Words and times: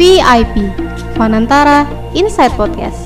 VIP 0.00 0.72
Fanantara 1.20 1.84
Inside 2.16 2.56
Podcast. 2.56 2.96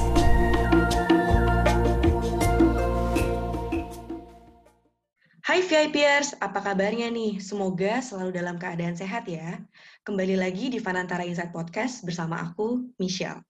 Hai 5.42 5.58
VIPers, 5.66 6.38
apa 6.38 6.62
kabarnya 6.62 7.10
nih? 7.10 7.42
Semoga 7.42 7.98
selalu 7.98 8.38
dalam 8.38 8.62
keadaan 8.62 8.94
sehat 8.94 9.26
ya. 9.26 9.58
Kembali 10.06 10.38
lagi 10.38 10.70
di 10.70 10.78
Fanantara 10.78 11.26
Inside 11.26 11.50
Podcast 11.50 12.06
bersama 12.06 12.38
aku, 12.38 12.86
Michelle. 13.02 13.42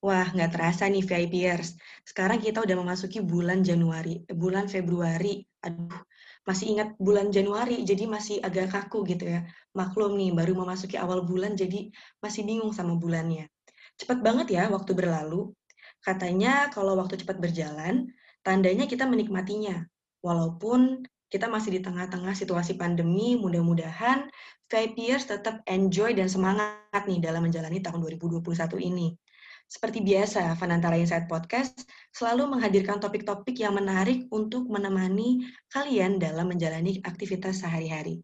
Wah, 0.00 0.32
nggak 0.32 0.48
terasa 0.48 0.88
nih 0.88 1.04
VIPers. 1.04 1.76
Sekarang 2.08 2.40
kita 2.40 2.64
udah 2.64 2.80
memasuki 2.80 3.20
bulan 3.20 3.60
Januari, 3.60 4.24
eh, 4.24 4.32
bulan 4.32 4.72
Februari. 4.72 5.44
Aduh, 5.68 6.00
masih 6.48 6.72
ingat 6.72 6.96
bulan 6.96 7.28
Januari, 7.28 7.84
jadi 7.84 8.08
masih 8.08 8.40
agak 8.40 8.72
kaku 8.72 9.04
gitu 9.04 9.28
ya. 9.28 9.44
Maklum 9.70 10.18
nih, 10.18 10.34
baru 10.34 10.52
memasuki 10.58 10.98
awal 10.98 11.22
bulan, 11.22 11.54
jadi 11.54 11.90
masih 12.18 12.42
bingung 12.42 12.74
sama 12.74 12.98
bulannya. 12.98 13.46
Cepat 13.94 14.18
banget 14.24 14.50
ya 14.56 14.66
waktu 14.72 14.96
berlalu. 14.96 15.54
Katanya 16.00 16.72
kalau 16.72 16.96
waktu 16.96 17.20
cepat 17.20 17.38
berjalan, 17.38 18.10
tandanya 18.40 18.88
kita 18.90 19.04
menikmatinya. 19.04 19.84
Walaupun 20.24 21.04
kita 21.30 21.46
masih 21.46 21.78
di 21.78 21.80
tengah-tengah 21.84 22.34
situasi 22.34 22.74
pandemi, 22.74 23.38
mudah-mudahan 23.38 24.26
VIPers 24.66 25.30
tetap 25.30 25.62
enjoy 25.70 26.14
dan 26.18 26.26
semangat 26.26 27.02
nih 27.06 27.22
dalam 27.22 27.46
menjalani 27.46 27.78
tahun 27.78 28.02
2021 28.02 28.42
ini. 28.82 29.14
Seperti 29.70 30.02
biasa, 30.02 30.58
Fanantara 30.58 30.98
Insight 30.98 31.30
Podcast 31.30 31.86
selalu 32.10 32.58
menghadirkan 32.58 32.98
topik-topik 32.98 33.54
yang 33.54 33.78
menarik 33.78 34.26
untuk 34.34 34.66
menemani 34.66 35.46
kalian 35.70 36.18
dalam 36.18 36.50
menjalani 36.50 36.98
aktivitas 37.06 37.62
sehari-hari. 37.62 38.18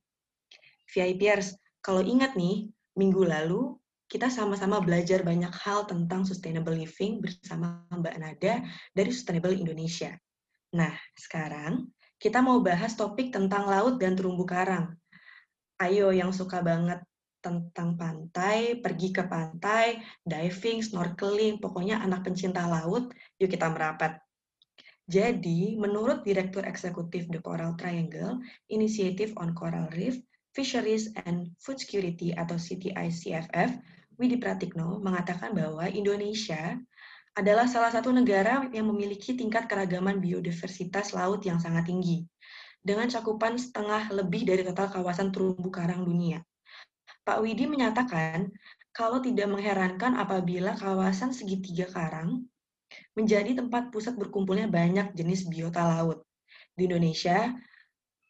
VIPers, 0.96 1.52
kalau 1.84 2.00
ingat 2.00 2.32
nih, 2.40 2.72
minggu 2.96 3.28
lalu 3.28 3.76
kita 4.08 4.32
sama-sama 4.32 4.80
belajar 4.80 5.20
banyak 5.20 5.52
hal 5.52 5.84
tentang 5.84 6.24
sustainable 6.24 6.72
living 6.72 7.20
bersama 7.20 7.84
Mbak 7.92 8.16
Nada 8.16 8.64
dari 8.96 9.10
Sustainable 9.12 9.52
Indonesia. 9.52 10.16
Nah, 10.72 10.96
sekarang 11.12 11.92
kita 12.16 12.40
mau 12.40 12.64
bahas 12.64 12.96
topik 12.96 13.28
tentang 13.28 13.68
laut 13.68 14.00
dan 14.00 14.16
terumbu 14.16 14.48
karang. 14.48 14.96
Ayo 15.76 16.08
yang 16.16 16.32
suka 16.32 16.64
banget 16.64 17.04
tentang 17.44 17.94
pantai, 18.00 18.80
pergi 18.80 19.12
ke 19.12 19.28
pantai, 19.28 20.00
diving, 20.24 20.80
snorkeling, 20.80 21.60
pokoknya 21.60 22.00
anak 22.00 22.24
pencinta 22.24 22.64
laut, 22.64 23.12
yuk 23.36 23.52
kita 23.52 23.68
merapat. 23.68 24.18
Jadi, 25.06 25.78
menurut 25.78 26.26
Direktur 26.26 26.66
Eksekutif 26.66 27.30
The 27.30 27.38
Coral 27.38 27.78
Triangle, 27.78 28.42
Initiative 28.66 29.38
on 29.38 29.54
Coral 29.54 29.86
Reef, 29.94 30.18
Fisheries 30.56 31.12
and 31.28 31.52
Food 31.60 31.76
Security 31.76 32.32
atau 32.32 32.56
CTI-CFF, 32.56 33.76
Widi 34.16 34.40
Pratikno 34.40 34.96
mengatakan 35.04 35.52
bahwa 35.52 35.84
Indonesia 35.92 36.80
adalah 37.36 37.68
salah 37.68 37.92
satu 37.92 38.08
negara 38.08 38.64
yang 38.72 38.88
memiliki 38.88 39.36
tingkat 39.36 39.68
keragaman 39.68 40.16
biodiversitas 40.24 41.12
laut 41.12 41.44
yang 41.44 41.60
sangat 41.60 41.92
tinggi, 41.92 42.24
dengan 42.80 43.04
cakupan 43.12 43.60
setengah 43.60 44.08
lebih 44.16 44.48
dari 44.48 44.64
total 44.64 44.88
kawasan 44.88 45.28
terumbu 45.28 45.68
karang 45.68 46.08
dunia. 46.08 46.40
Pak 47.28 47.44
Widi 47.44 47.68
menyatakan, 47.68 48.48
kalau 48.96 49.20
tidak 49.20 49.52
mengherankan 49.52 50.16
apabila 50.16 50.72
kawasan 50.72 51.36
segitiga 51.36 51.84
karang 51.92 52.48
menjadi 53.12 53.60
tempat 53.60 53.92
pusat 53.92 54.16
berkumpulnya 54.16 54.72
banyak 54.72 55.12
jenis 55.12 55.44
biota 55.44 55.84
laut. 55.84 56.24
Di 56.72 56.88
Indonesia, 56.88 57.52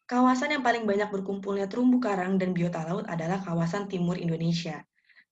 kawasan 0.06 0.54
yang 0.54 0.62
paling 0.62 0.86
banyak 0.86 1.10
berkumpulnya 1.10 1.66
terumbu 1.66 1.98
karang 1.98 2.38
dan 2.38 2.54
biota 2.54 2.86
laut 2.86 3.04
adalah 3.10 3.42
kawasan 3.42 3.90
timur 3.90 4.14
Indonesia. 4.14 4.82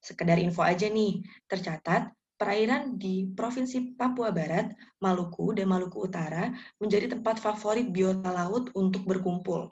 Sekedar 0.02 0.36
info 0.36 0.60
aja 0.60 0.90
nih, 0.90 1.22
tercatat 1.48 2.12
perairan 2.34 2.98
di 2.98 3.30
Provinsi 3.30 3.94
Papua 3.94 4.34
Barat, 4.34 4.74
Maluku, 5.00 5.54
dan 5.54 5.70
Maluku 5.70 6.04
Utara 6.04 6.50
menjadi 6.82 7.16
tempat 7.16 7.38
favorit 7.38 7.88
biota 7.88 8.34
laut 8.34 8.68
untuk 8.74 9.06
berkumpul. 9.06 9.70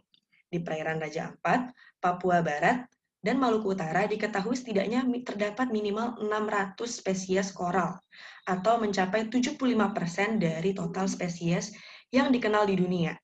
Di 0.48 0.62
perairan 0.62 1.02
Raja 1.02 1.34
Ampat, 1.34 1.74
Papua 1.98 2.40
Barat, 2.40 2.86
dan 3.22 3.38
Maluku 3.38 3.74
Utara 3.74 4.06
diketahui 4.06 4.58
setidaknya 4.58 5.06
terdapat 5.22 5.70
minimal 5.70 6.18
600 6.18 6.74
spesies 6.90 7.54
koral 7.54 7.98
atau 8.46 8.82
mencapai 8.82 9.30
75% 9.30 10.42
dari 10.42 10.74
total 10.74 11.06
spesies 11.06 11.70
yang 12.10 12.34
dikenal 12.34 12.66
di 12.66 12.74
dunia. 12.74 13.14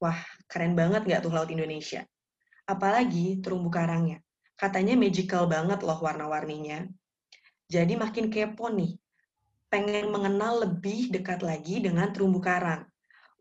Wah, 0.00 0.16
keren 0.54 0.78
banget 0.78 1.02
nggak 1.02 1.26
tuh 1.26 1.34
Laut 1.34 1.50
Indonesia? 1.50 2.06
Apalagi 2.70 3.42
terumbu 3.42 3.74
karangnya. 3.74 4.22
Katanya 4.54 4.94
magical 4.94 5.50
banget 5.50 5.82
loh 5.82 5.98
warna-warninya. 5.98 6.86
Jadi 7.66 7.98
makin 7.98 8.30
kepo 8.30 8.70
nih, 8.70 8.94
pengen 9.66 10.14
mengenal 10.14 10.62
lebih 10.62 11.10
dekat 11.10 11.42
lagi 11.42 11.82
dengan 11.82 12.14
terumbu 12.14 12.38
karang. 12.38 12.86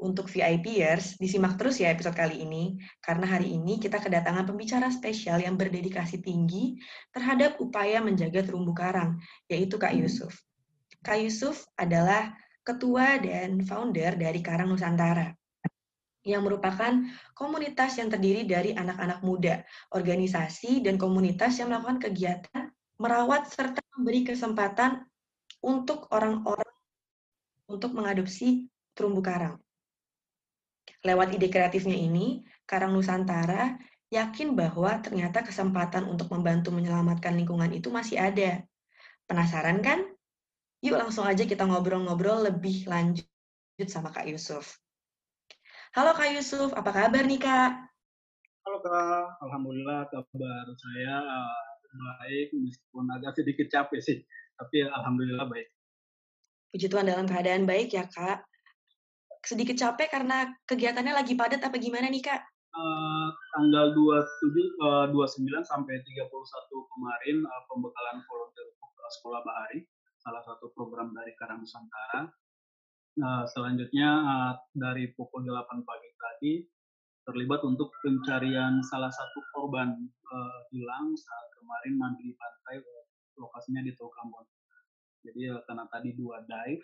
Untuk 0.01 0.25
VIPers, 0.25 1.21
disimak 1.21 1.53
terus 1.61 1.77
ya 1.77 1.93
episode 1.93 2.17
kali 2.17 2.41
ini, 2.41 2.81
karena 2.97 3.29
hari 3.29 3.53
ini 3.53 3.77
kita 3.77 4.01
kedatangan 4.01 4.49
pembicara 4.49 4.89
spesial 4.89 5.37
yang 5.37 5.53
berdedikasi 5.53 6.17
tinggi 6.19 6.81
terhadap 7.13 7.61
upaya 7.61 8.01
menjaga 8.01 8.41
terumbu 8.41 8.73
karang, 8.73 9.21
yaitu 9.45 9.77
Kak 9.77 9.93
Yusuf. 9.93 10.33
Kak 11.05 11.21
Yusuf 11.21 11.69
adalah 11.77 12.33
ketua 12.65 13.21
dan 13.21 13.61
founder 13.61 14.17
dari 14.17 14.39
Karang 14.39 14.71
Nusantara, 14.71 15.29
yang 16.23 16.43
merupakan 16.47 17.03
komunitas 17.35 17.99
yang 17.99 18.07
terdiri 18.07 18.47
dari 18.47 18.71
anak-anak 18.71 19.19
muda, 19.23 19.63
organisasi, 19.91 20.79
dan 20.79 20.95
komunitas 20.95 21.59
yang 21.59 21.71
melakukan 21.71 21.99
kegiatan 21.99 22.71
merawat 22.97 23.51
serta 23.51 23.83
memberi 23.99 24.23
kesempatan 24.23 25.03
untuk 25.63 26.07
orang-orang 26.15 26.71
untuk 27.67 27.91
mengadopsi 27.95 28.67
terumbu 28.95 29.19
karang. 29.19 29.59
Lewat 31.03 31.35
ide 31.35 31.51
kreatifnya 31.51 31.95
ini, 31.95 32.43
Karang 32.63 32.95
Nusantara 32.95 33.75
yakin 34.13 34.55
bahwa 34.55 35.01
ternyata 35.03 35.41
kesempatan 35.43 36.07
untuk 36.07 36.31
membantu 36.31 36.69
menyelamatkan 36.71 37.33
lingkungan 37.35 37.71
itu 37.75 37.91
masih 37.91 38.21
ada. 38.21 38.63
Penasaran 39.27 39.83
kan? 39.83 39.99
Yuk 40.83 40.99
langsung 40.99 41.23
aja 41.23 41.43
kita 41.47 41.63
ngobrol-ngobrol 41.63 42.47
lebih 42.47 42.87
lanjut 42.87 43.25
sama 43.87 44.11
Kak 44.11 44.27
Yusuf. 44.27 44.82
Halo 45.93 46.09
Kak 46.17 46.33
Yusuf, 46.33 46.73
apa 46.73 46.89
kabar 46.89 47.21
nih 47.21 47.37
Kak? 47.37 47.71
Halo 48.65 48.81
Kak, 48.81 49.37
Alhamdulillah 49.45 50.09
kabar 50.09 50.65
saya 50.73 51.21
baik 52.17 52.49
meskipun 52.49 53.05
agak 53.13 53.37
sedikit 53.37 53.69
capek 53.69 54.01
sih 54.01 54.17
tapi 54.57 54.89
alhamdulillah 54.89 55.45
baik. 55.45 55.69
Puji 56.73 56.89
Tuhan 56.89 57.05
dalam 57.05 57.29
keadaan 57.29 57.69
baik 57.69 57.93
ya 57.93 58.09
kak. 58.09 58.41
Sedikit 59.45 59.77
capek 59.77 60.09
karena 60.09 60.49
kegiatannya 60.65 61.13
lagi 61.13 61.37
padat 61.37 61.61
apa 61.61 61.77
gimana 61.77 62.09
nih 62.09 62.25
kak? 62.25 62.41
Uh, 62.73 63.29
tanggal 63.53 63.93
27 63.93 65.13
uh, 65.13 65.13
29 65.13 65.45
sampai 65.61 66.01
31 66.01 66.25
kemarin 66.89 67.37
uh, 67.45 67.61
pembekalan 67.69 68.17
volunteer 68.25 68.65
sekolah 69.21 69.45
bahari 69.45 69.85
salah 70.17 70.41
satu 70.41 70.73
program 70.73 71.13
dari 71.13 71.37
Karang 71.37 71.61
Nusantara 71.61 72.33
uh, 73.19 73.45
selanjutnya 73.51 74.09
uh, 74.09 74.53
dari 74.73 75.11
pukul 75.13 75.45
8 75.45 75.83
pagi 75.85 76.09
tadi 76.17 76.53
terlibat 77.23 77.61
untuk 77.63 77.93
pencarian 78.03 78.83
salah 78.83 79.11
satu 79.11 79.39
korban 79.55 79.95
uh, 80.09 80.59
hilang 80.73 81.13
saat 81.15 81.47
kemarin 81.59 81.93
mandi 81.95 82.31
di 82.31 82.33
pantai 82.35 82.81
lokasinya 83.37 83.81
di 83.85 83.91
Teluk 83.95 84.13
Ambon. 84.21 84.45
Jadi 85.23 85.47
karena 85.63 85.87
tadi 85.87 86.11
dua 86.19 86.43
dive 86.43 86.83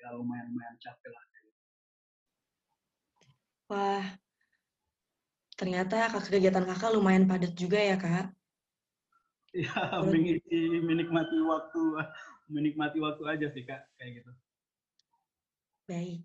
ya 0.00 0.12
lumayan 0.12 0.48
lumayan 0.52 0.76
capek 0.80 1.08
lah. 1.12 1.24
Wah, 3.70 4.02
ternyata 5.54 6.10
kegiatan 6.26 6.66
kakak 6.66 6.90
lumayan 6.90 7.30
padat 7.30 7.54
juga 7.54 7.78
ya 7.78 7.94
kak. 7.94 8.34
Ya, 9.50 9.98
mengisi 10.02 10.78
menikmati 10.78 11.38
waktu, 11.42 11.82
menikmati 12.50 12.98
waktu 12.98 13.22
aja 13.30 13.46
sih 13.54 13.62
kak, 13.62 13.82
kayak 13.98 14.22
gitu. 14.22 14.30
Baik. 15.90 16.22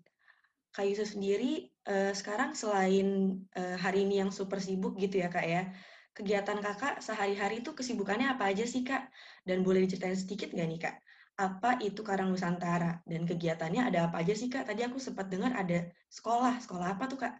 Kak 0.70 0.86
Yusuf 0.86 1.18
sendiri 1.18 1.66
uh, 1.90 2.14
sekarang 2.14 2.54
selain 2.54 3.42
uh, 3.58 3.74
hari 3.74 4.06
ini 4.06 4.22
yang 4.22 4.30
super 4.30 4.62
sibuk 4.62 4.94
gitu 4.94 5.18
ya 5.18 5.26
kak 5.26 5.42
ya, 5.42 5.74
kegiatan 6.14 6.62
kakak 6.62 7.02
sehari-hari 7.02 7.66
itu 7.66 7.74
kesibukannya 7.74 8.30
apa 8.30 8.54
aja 8.54 8.62
sih 8.62 8.86
kak? 8.86 9.10
Dan 9.42 9.66
boleh 9.66 9.82
diceritain 9.82 10.14
sedikit 10.14 10.54
nggak 10.54 10.68
nih 10.70 10.80
kak? 10.86 10.96
Apa 11.42 11.82
itu 11.82 12.06
Karang 12.06 12.30
Nusantara? 12.30 13.02
Dan 13.02 13.26
kegiatannya 13.26 13.90
ada 13.90 14.06
apa 14.06 14.22
aja 14.22 14.38
sih 14.38 14.46
kak? 14.46 14.70
Tadi 14.70 14.86
aku 14.86 15.02
sempat 15.02 15.26
dengar 15.26 15.50
ada 15.58 15.90
sekolah. 16.14 16.62
Sekolah 16.62 16.94
apa 16.94 17.04
tuh 17.10 17.18
kak? 17.26 17.34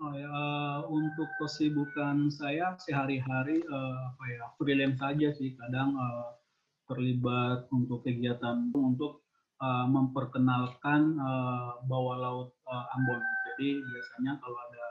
Oh 0.00 0.12
ya, 0.16 0.28
uh, 0.28 0.80
untuk 0.92 1.28
kesibukan 1.40 2.28
saya 2.28 2.76
sehari-hari 2.84 3.64
uh, 3.64 4.12
apa 4.12 4.24
ya 4.28 4.44
freelance 4.60 5.00
saja 5.00 5.28
sih. 5.32 5.56
Kadang 5.56 5.96
uh, 5.96 6.36
terlibat 6.84 7.64
untuk 7.72 8.04
kegiatan 8.04 8.74
untuk 8.76 9.24
uh, 9.60 9.86
memperkenalkan 9.86 11.20
uh, 11.20 11.78
bawah 11.84 12.16
laut 12.16 12.50
uh, 12.66 12.94
Ambon. 12.96 13.20
Jadi 13.52 13.78
biasanya 13.78 14.40
kalau 14.40 14.58
ada 14.58 14.84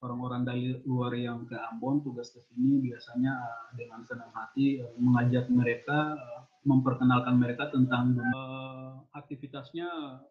orang-orang 0.00 0.42
dari 0.48 0.64
luar 0.86 1.12
yang 1.12 1.44
ke 1.44 1.58
Ambon 1.58 2.00
tugas 2.00 2.32
ke 2.32 2.40
sini 2.48 2.80
biasanya 2.80 3.36
uh, 3.36 3.66
dengan 3.76 4.00
senang 4.06 4.32
hati 4.32 4.80
uh, 4.80 4.94
mengajak 4.96 5.50
mereka 5.52 6.16
uh, 6.16 6.42
memperkenalkan 6.64 7.36
mereka 7.36 7.68
tentang 7.68 8.16
uh, 8.16 9.02
aktivitasnya 9.12 9.88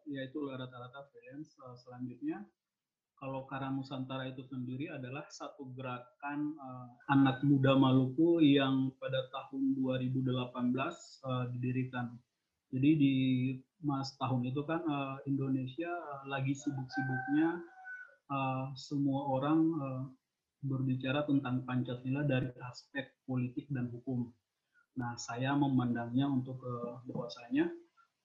yaitu 0.09 0.45
rata-rata 0.49 1.05
freelance 1.11 1.53
uh, 1.61 1.75
selanjutnya 1.77 2.47
kalau 3.19 3.43
Karang 3.51 3.75
Nusantara 3.75 4.31
itu 4.31 4.47
sendiri 4.47 4.87
adalah 4.87 5.27
satu 5.27 5.67
gerakan 5.75 6.55
uh, 6.55 6.87
anak 7.11 7.43
muda 7.43 7.75
Maluku 7.75 8.39
yang 8.39 8.95
pada 8.95 9.27
tahun 9.27 9.75
2018 9.75 10.47
uh, 11.27 11.45
didirikan. 11.51 12.15
Jadi 12.69 12.89
di 12.95 13.15
mas 13.81 14.13
tahun 14.19 14.45
itu 14.45 14.61
kan 14.67 14.81
uh, 14.85 15.17
Indonesia 15.25 15.89
lagi 16.27 16.53
sibuk-sibuknya 16.53 17.63
uh, 18.29 18.69
semua 18.77 19.25
orang 19.33 19.59
uh, 19.79 20.03
berbicara 20.61 21.23
tentang 21.23 21.63
Pancasila 21.63 22.27
dari 22.27 22.51
aspek 22.67 23.15
politik 23.23 23.71
dan 23.71 23.87
hukum. 23.89 24.27
Nah, 24.99 25.15
saya 25.15 25.55
memandangnya 25.55 26.27
untuk 26.27 26.59
uh, 26.59 26.99
bahwasanya 27.07 27.71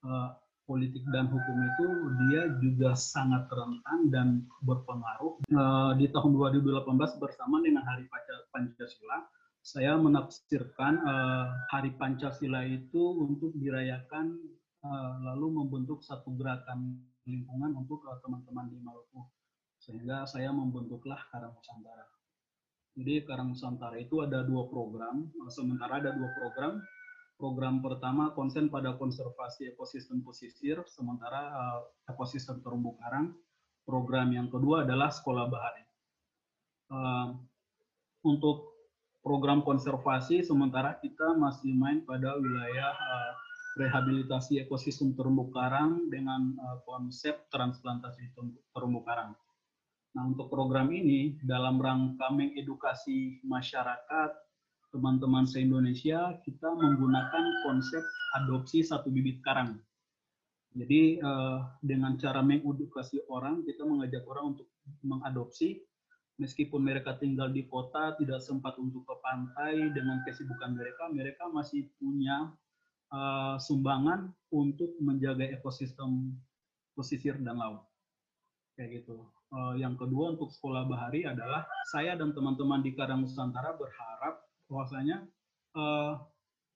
uh, 0.02 0.34
politik 0.66 1.04
dan 1.12 1.28
hukum 1.28 1.56
itu 1.60 1.86
dia 2.26 2.42
juga 2.58 2.90
sangat 2.98 3.46
rentan 3.52 4.00
dan 4.10 4.28
berpengaruh. 4.64 5.38
Uh, 5.52 5.92
di 5.94 6.10
tahun 6.10 6.34
2018 6.34 7.22
bersama 7.22 7.60
dengan 7.62 7.84
Hari 7.84 8.08
Pancasila, 8.50 9.18
saya 9.64 9.96
menafsirkan 9.96 11.00
uh, 11.00 11.48
Hari 11.72 11.96
Pancasila 11.96 12.68
itu 12.68 13.00
untuk 13.16 13.56
dirayakan 13.56 14.36
uh, 14.84 15.12
lalu 15.32 15.64
membentuk 15.64 16.04
satu 16.04 16.36
gerakan 16.36 17.00
lingkungan 17.24 17.72
untuk 17.72 18.04
teman-teman 18.20 18.68
uh, 18.68 18.70
di 18.70 18.78
Maluku 18.84 19.24
sehingga 19.80 20.28
saya 20.28 20.52
membentuklah 20.52 21.16
Karang 21.32 21.56
Nusantara. 21.56 22.04
Jadi 22.92 23.24
Karang 23.24 23.56
Nusantara 23.56 23.96
itu 23.96 24.20
ada 24.20 24.44
dua 24.44 24.68
program, 24.68 25.32
sementara 25.48 25.96
ada 25.96 26.12
dua 26.12 26.28
program. 26.36 26.84
Program 27.34 27.82
pertama 27.82 28.30
konsen 28.36 28.70
pada 28.70 28.94
konservasi 28.94 29.74
ekosistem 29.74 30.22
pesisir, 30.22 30.84
sementara 30.86 31.40
uh, 31.40 31.80
ekosistem 32.12 32.60
terumbu 32.60 32.94
karang. 33.00 33.32
Program 33.82 34.30
yang 34.30 34.46
kedua 34.46 34.86
adalah 34.86 35.10
sekolah 35.10 35.44
bahari. 35.50 35.84
Uh, 36.94 37.28
untuk 38.22 38.73
program 39.24 39.64
konservasi, 39.64 40.44
sementara 40.44 41.00
kita 41.00 41.32
masih 41.34 41.72
main 41.72 42.04
pada 42.04 42.36
wilayah 42.36 42.92
uh, 42.92 43.32
rehabilitasi 43.80 44.60
ekosistem 44.62 45.16
terumbu 45.16 45.48
karang 45.50 46.06
dengan 46.12 46.52
uh, 46.60 46.78
konsep 46.84 47.48
transplantasi 47.48 48.30
terumbu 48.70 49.00
karang. 49.02 49.32
Nah, 50.14 50.30
untuk 50.30 50.46
program 50.46 50.94
ini 50.94 51.40
dalam 51.42 51.82
rangka 51.82 52.30
mengedukasi 52.30 53.42
masyarakat, 53.42 54.30
teman-teman 54.94 55.42
se-Indonesia, 55.42 56.38
kita 56.46 56.70
menggunakan 56.70 57.44
konsep 57.66 57.98
adopsi 58.38 58.86
satu 58.86 59.10
bibit 59.10 59.42
karang. 59.42 59.74
Jadi 60.74 61.18
eh, 61.18 61.58
dengan 61.82 62.14
cara 62.14 62.46
mengedukasi 62.46 63.26
orang, 63.26 63.66
kita 63.66 63.82
mengajak 63.82 64.22
orang 64.26 64.54
untuk 64.54 64.70
mengadopsi, 65.02 65.82
meskipun 66.40 66.82
mereka 66.82 67.14
tinggal 67.18 67.50
di 67.50 67.66
kota, 67.66 68.14
tidak 68.18 68.42
sempat 68.42 68.74
untuk 68.80 69.06
ke 69.06 69.14
pantai 69.22 69.90
dengan 69.94 70.22
kesibukan 70.26 70.74
mereka, 70.74 71.10
mereka 71.10 71.46
masih 71.50 71.88
punya 71.98 72.50
eh, 73.14 73.56
sumbangan 73.62 74.34
untuk 74.50 74.94
menjaga 74.98 75.46
ekosistem 75.50 76.34
pesisir 76.94 77.36
dan 77.42 77.58
laut. 77.58 77.82
Kayak 78.78 79.02
gitu. 79.02 79.30
Uh, 79.54 79.78
yang 79.78 79.94
kedua 79.94 80.34
untuk 80.34 80.50
sekolah 80.50 80.82
bahari 80.82 81.22
adalah 81.22 81.62
saya 81.86 82.18
dan 82.18 82.34
teman-teman 82.34 82.82
di 82.82 82.90
Karang 82.90 83.22
Nusantara 83.22 83.70
berharap 83.78 84.42
bahwasanya 84.66 85.22
uh, 85.78 86.18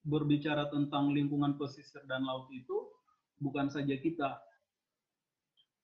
berbicara 0.06 0.70
tentang 0.70 1.10
lingkungan 1.10 1.58
pesisir 1.58 2.06
dan 2.06 2.22
laut 2.22 2.46
itu 2.54 2.86
bukan 3.42 3.66
saja 3.66 3.98
kita. 3.98 4.38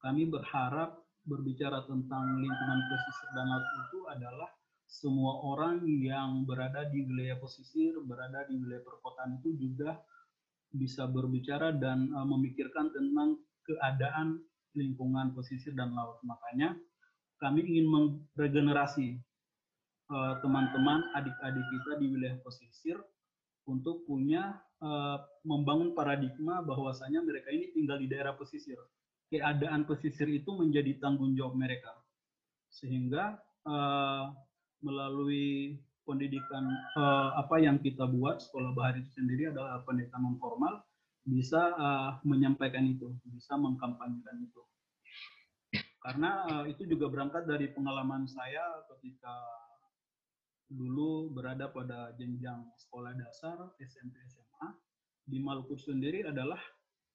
Kami 0.06 0.30
berharap 0.30 1.02
berbicara 1.24 1.84
tentang 1.88 2.38
lingkungan 2.40 2.80
pesisir 2.92 3.28
dan 3.32 3.46
laut 3.48 3.64
itu 3.64 3.98
adalah 4.12 4.50
semua 4.84 5.40
orang 5.42 5.82
yang 5.88 6.44
berada 6.44 6.86
di 6.86 7.02
wilayah 7.02 7.40
pesisir, 7.40 7.96
berada 8.04 8.44
di 8.46 8.60
wilayah 8.60 8.84
perkotaan 8.84 9.40
itu 9.40 9.56
juga 9.56 9.98
bisa 10.70 11.08
berbicara 11.08 11.72
dan 11.74 12.12
uh, 12.12 12.26
memikirkan 12.28 12.92
tentang 12.92 13.40
keadaan 13.64 14.38
lingkungan 14.76 15.32
pesisir 15.32 15.72
dan 15.72 15.96
laut. 15.96 16.20
Makanya 16.26 16.76
kami 17.40 17.62
ingin 17.62 17.86
meregenerasi 18.34 19.20
eh, 20.08 20.34
teman-teman, 20.40 21.00
uh, 21.12 21.18
adik-adik 21.18 21.66
kita 21.66 21.92
di 22.00 22.06
wilayah 22.10 22.38
pesisir 22.42 22.96
untuk 23.64 24.04
punya 24.04 24.60
uh, 24.84 25.18
membangun 25.44 25.96
paradigma 25.96 26.60
bahwasanya 26.60 27.24
mereka 27.24 27.48
ini 27.48 27.72
tinggal 27.72 27.96
di 27.96 28.08
daerah 28.08 28.36
pesisir. 28.36 28.76
Keadaan 29.32 29.88
pesisir 29.88 30.28
itu 30.30 30.52
menjadi 30.52 31.00
tanggung 31.00 31.32
jawab 31.34 31.56
mereka. 31.56 31.90
Sehingga 32.70 33.38
uh, 33.64 34.30
melalui 34.84 35.80
pendidikan 36.04 36.68
uh, 37.00 37.40
apa 37.40 37.56
yang 37.60 37.80
kita 37.80 38.04
buat 38.04 38.44
sekolah 38.44 38.76
bahari 38.76 39.00
itu 39.00 39.16
sendiri 39.16 39.48
adalah 39.48 39.80
pendidikan 39.88 40.20
non 40.20 40.36
formal 40.36 40.84
bisa 41.24 41.72
uh, 41.80 42.10
menyampaikan 42.28 42.84
itu, 42.84 43.08
bisa 43.32 43.56
mengkampanyekan 43.56 44.44
itu. 44.44 44.60
Karena 46.04 46.44
uh, 46.44 46.64
itu 46.68 46.84
juga 46.84 47.08
berangkat 47.08 47.48
dari 47.48 47.72
pengalaman 47.72 48.28
saya 48.28 48.84
ketika 48.92 49.32
dulu 50.68 51.32
berada 51.32 51.72
pada 51.72 52.12
jenjang 52.20 52.68
sekolah 52.76 53.16
dasar 53.16 53.56
SMP 53.80 54.20
SMA 54.28 54.68
di 55.24 55.40
Maluku 55.40 55.80
sendiri 55.80 56.28
adalah 56.28 56.60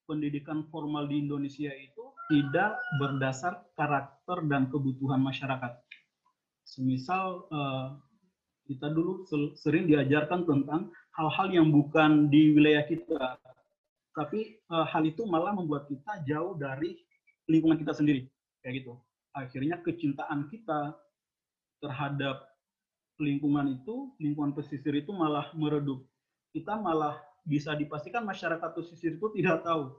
pendidikan 0.10 0.66
formal 0.74 1.06
di 1.06 1.22
Indonesia 1.22 1.70
itu 1.70 2.10
tidak 2.34 2.82
berdasar 2.98 3.62
karakter 3.78 4.42
dan 4.50 4.66
kebutuhan 4.74 5.22
masyarakat. 5.22 5.78
Semisal 6.66 7.46
uh, 7.54 7.94
kita 8.66 8.90
dulu 8.90 9.30
sering 9.54 9.86
diajarkan 9.86 10.50
tentang 10.50 10.90
hal-hal 11.14 11.48
yang 11.54 11.70
bukan 11.70 12.30
di 12.34 12.58
wilayah 12.58 12.86
kita, 12.90 13.38
tapi 14.18 14.58
uh, 14.74 14.86
hal 14.90 15.06
itu 15.06 15.26
malah 15.30 15.54
membuat 15.54 15.86
kita 15.86 16.26
jauh 16.26 16.58
dari 16.58 16.98
lingkungan 17.46 17.78
kita 17.78 17.94
sendiri. 17.94 18.26
Kayak 18.66 18.86
gitu. 18.86 18.94
Akhirnya 19.34 19.78
kecintaan 19.82 20.50
kita 20.50 20.98
terhadap 21.82 22.50
lingkungan 23.22 23.78
itu 23.78 24.14
lingkungan 24.18 24.54
pesisir 24.58 24.94
itu 24.98 25.14
malah 25.14 25.50
meredup. 25.54 26.02
Kita 26.50 26.78
malah 26.78 27.29
bisa 27.48 27.76
dipastikan 27.76 28.24
masyarakat 28.26 28.70
pesisir 28.76 29.16
itu 29.16 29.28
tidak 29.38 29.64
tahu 29.64 29.94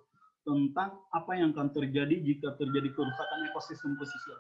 tentang 0.45 0.97
apa 1.13 1.33
yang 1.37 1.53
akan 1.53 1.69
terjadi 1.73 2.17
jika 2.21 2.57
terjadi 2.57 2.89
kerusakan 2.97 3.39
ekosistem 3.53 3.93
pesisir 4.01 4.39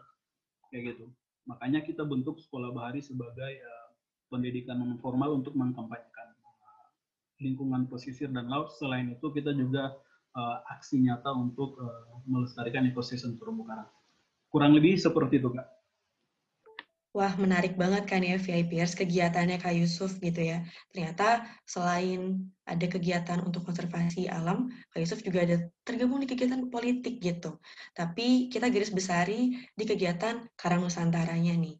kayak 0.72 0.96
gitu 0.96 1.06
makanya 1.44 1.84
kita 1.84 2.04
bentuk 2.04 2.40
sekolah 2.40 2.72
bahari 2.72 3.04
sebagai 3.04 3.52
uh, 3.60 3.88
pendidikan 4.30 4.78
non 4.78 4.96
formal 5.02 5.42
untuk 5.42 5.58
mengkampanyekan 5.58 6.30
lingkungan 7.40 7.88
pesisir 7.88 8.28
dan 8.30 8.46
laut. 8.46 8.70
Selain 8.76 9.08
itu 9.10 9.26
kita 9.32 9.50
juga 9.56 9.96
uh, 10.36 10.56
aksi 10.76 11.00
nyata 11.02 11.32
untuk 11.32 11.80
uh, 11.80 12.20
melestarikan 12.28 12.86
ekosistem 12.86 13.40
terumbu 13.40 13.66
karang. 13.66 13.88
Kurang 14.52 14.76
lebih 14.76 15.00
seperti 15.00 15.40
itu, 15.40 15.50
Kak. 15.50 15.66
Wah, 17.10 17.34
menarik 17.34 17.74
banget 17.74 18.06
kan 18.06 18.22
ya 18.22 18.38
VIPers 18.38 18.94
kegiatannya 18.94 19.58
Kak 19.58 19.74
Yusuf 19.74 20.22
gitu 20.22 20.46
ya. 20.46 20.62
Ternyata 20.94 21.42
selain 21.66 22.46
ada 22.62 22.86
kegiatan 22.86 23.42
untuk 23.42 23.66
konservasi 23.66 24.30
alam, 24.30 24.70
Kak 24.94 25.00
Yusuf 25.02 25.18
juga 25.26 25.42
ada 25.42 25.58
tergabung 25.82 26.22
di 26.22 26.30
kegiatan 26.30 26.70
politik 26.70 27.18
gitu. 27.18 27.58
Tapi 27.98 28.46
kita 28.46 28.70
garis 28.70 28.94
besari 28.94 29.58
di 29.74 29.84
kegiatan 29.90 30.38
Karang 30.54 30.86
Nusantaranya 30.86 31.58
nih. 31.58 31.74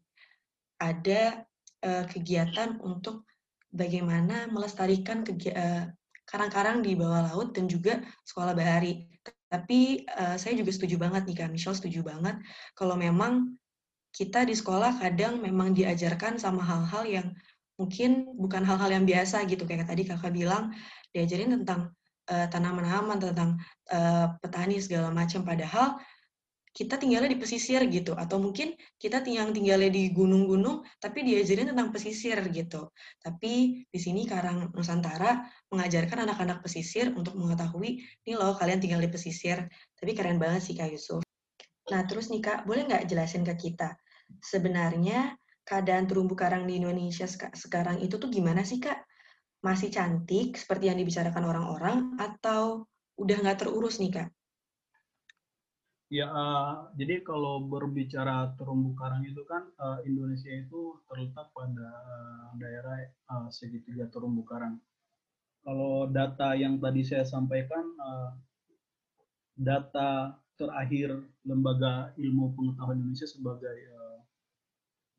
Ada 0.83 1.47
uh, 1.79 2.05
kegiatan 2.11 2.83
untuk 2.83 3.23
bagaimana 3.71 4.51
melestarikan 4.51 5.23
eh, 5.23 5.87
karang-karang 6.27 6.83
di 6.83 6.91
bawah 6.99 7.31
laut 7.31 7.55
dan 7.55 7.71
juga 7.71 8.03
sekolah 8.27 8.51
bahari. 8.51 9.07
Tapi 9.47 10.03
uh, 10.11 10.35
saya 10.35 10.59
juga 10.59 10.75
setuju 10.75 10.99
banget 10.99 11.23
nih 11.23 11.39
Kak 11.39 11.55
Michelle, 11.55 11.79
setuju 11.79 12.03
banget 12.03 12.35
kalau 12.75 12.99
memang 12.99 13.60
kita 14.11 14.43
di 14.43 14.51
sekolah 14.51 14.99
kadang 14.99 15.39
memang 15.39 15.71
diajarkan 15.71 16.35
sama 16.35 16.59
hal-hal 16.61 17.03
yang 17.07 17.27
mungkin 17.79 18.27
bukan 18.35 18.61
hal-hal 18.67 18.91
yang 18.91 19.05
biasa 19.07 19.47
gitu. 19.47 19.63
Kayak 19.63 19.87
tadi 19.87 20.03
kakak 20.03 20.35
bilang 20.35 20.75
diajarin 21.15 21.63
tentang 21.63 21.95
uh, 22.27 22.47
tanaman-tanaman 22.51 23.17
tentang 23.17 23.49
uh, 23.89 24.35
petani 24.43 24.83
segala 24.83 25.09
macam. 25.09 25.47
Padahal 25.47 25.97
kita 26.71 26.95
tinggalnya 26.99 27.31
di 27.31 27.39
pesisir 27.39 27.87
gitu. 27.87 28.11
Atau 28.19 28.43
mungkin 28.43 28.75
kita 28.99 29.23
tinggal 29.23 29.55
tinggalnya 29.55 29.87
di 29.87 30.11
gunung-gunung 30.11 30.83
tapi 30.99 31.23
diajarin 31.23 31.71
tentang 31.71 31.95
pesisir 31.95 32.35
gitu. 32.51 32.91
Tapi 33.23 33.87
di 33.87 33.99
sini 33.99 34.27
Karang 34.27 34.75
Nusantara 34.75 35.39
mengajarkan 35.71 36.27
anak-anak 36.27 36.59
pesisir 36.63 37.15
untuk 37.15 37.39
mengetahui 37.39 38.03
nih 38.27 38.35
loh 38.35 38.59
kalian 38.59 38.83
tinggal 38.83 38.99
di 38.99 39.07
pesisir. 39.07 39.71
Tapi 39.95 40.11
keren 40.11 40.35
banget 40.35 40.67
sih 40.67 40.75
Kak 40.75 40.91
Yusuf. 40.91 41.23
Nah 41.91 42.03
terus 42.07 42.27
nih 42.27 42.43
Kak 42.43 42.63
boleh 42.63 42.87
nggak 42.87 43.07
jelasin 43.07 43.43
ke 43.43 43.55
kita 43.55 44.00
sebenarnya 44.39 45.35
keadaan 45.67 46.07
terumbu 46.07 46.33
karang 46.33 46.63
di 46.63 46.79
Indonesia 46.79 47.27
sekarang 47.51 47.99
itu 47.99 48.15
tuh 48.15 48.31
gimana 48.31 48.63
sih 48.63 48.79
Kak? 48.79 49.03
Masih 49.61 49.93
cantik 49.93 50.57
seperti 50.57 50.89
yang 50.89 50.97
dibicarakan 50.97 51.43
orang-orang 51.45 51.97
atau 52.17 52.87
udah 53.19 53.37
nggak 53.43 53.59
terurus 53.61 53.99
nih 53.99 54.13
Kak? 54.15 54.29
Ya, 56.11 56.27
uh, 56.27 56.91
jadi 56.99 57.23
kalau 57.23 57.63
berbicara 57.71 58.51
terumbu 58.59 58.91
karang 58.99 59.23
itu 59.23 59.47
kan 59.47 59.63
uh, 59.79 60.03
Indonesia 60.03 60.51
itu 60.51 60.99
terletak 61.07 61.47
pada 61.55 61.87
uh, 61.87 62.47
daerah 62.59 63.07
uh, 63.31 63.47
segitiga 63.47 64.11
terumbu 64.11 64.43
karang. 64.43 64.75
Kalau 65.63 66.11
data 66.11 66.51
yang 66.57 66.83
tadi 66.83 67.07
saya 67.07 67.23
sampaikan, 67.23 67.95
uh, 67.95 68.35
data 69.55 70.35
terakhir 70.59 71.21
Lembaga 71.47 72.11
Ilmu 72.17 72.59
Pengetahuan 72.59 72.97
Indonesia 72.97 73.29
sebagai 73.29 73.77
uh, 73.93 74.00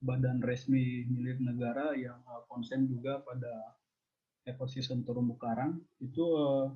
badan 0.02 0.42
resmi 0.42 1.06
milik 1.06 1.38
negara 1.38 1.94
yang 1.94 2.18
uh, 2.26 2.42
konsen 2.50 2.90
juga 2.90 3.22
pada 3.22 3.78
ekosistem 4.44 5.06
terumbu 5.06 5.38
karang 5.38 5.78
itu 6.02 6.22
uh, 6.34 6.74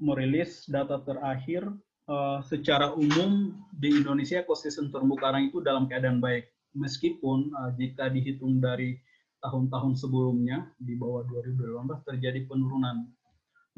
merilis 0.00 0.68
data 0.68 1.00
terakhir 1.00 1.64
uh, 2.08 2.44
secara 2.44 2.92
umum 2.92 3.56
di 3.72 3.92
Indonesia 3.96 4.44
ekosistem 4.44 4.92
terumbu 4.92 5.16
karang 5.16 5.48
itu 5.48 5.64
dalam 5.64 5.88
keadaan 5.88 6.20
baik. 6.20 6.48
Meskipun 6.76 7.50
uh, 7.56 7.72
jika 7.76 8.12
dihitung 8.12 8.60
dari 8.60 9.00
tahun-tahun 9.40 9.96
sebelumnya 9.96 10.68
di 10.76 10.94
bawah 11.00 11.24
2018 11.24 12.08
terjadi 12.08 12.44
penurunan. 12.44 13.08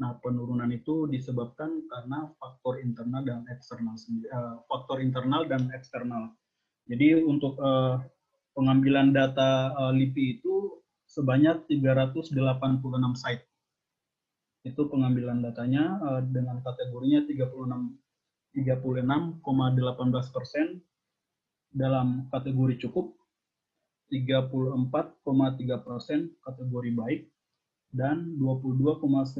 Nah, 0.03 0.19
penurunan 0.19 0.67
itu 0.73 1.07
disebabkan 1.07 1.87
karena 1.87 2.27
faktor 2.35 2.83
internal 2.83 3.23
dan 3.23 3.47
eksternal 3.47 3.95
uh, 3.95 4.59
faktor 4.67 4.99
internal 4.99 5.47
dan 5.47 5.71
eksternal. 5.71 6.35
Jadi 6.87 7.23
untuk 7.23 7.55
uh, 7.59 8.01
pengambilan 8.53 9.15
data 9.15 9.71
uh, 9.73 9.93
LIPI 9.95 10.39
itu 10.39 10.83
sebanyak 11.07 11.67
386 11.69 12.35
site. 13.15 13.45
Itu 14.63 14.87
pengambilan 14.87 15.43
datanya 15.43 15.99
uh, 15.99 16.21
dengan 16.23 16.59
kategorinya 16.63 17.23
36 17.27 18.03
36,18 18.53 19.41
persen 20.29 20.77
dalam 21.73 22.29
kategori 22.29 22.85
cukup, 22.85 23.17
34,3 24.13 25.25
persen 25.81 26.29
kategori 26.45 26.91
baik, 26.93 27.21
dan 27.89 28.37
22,96 28.37 29.33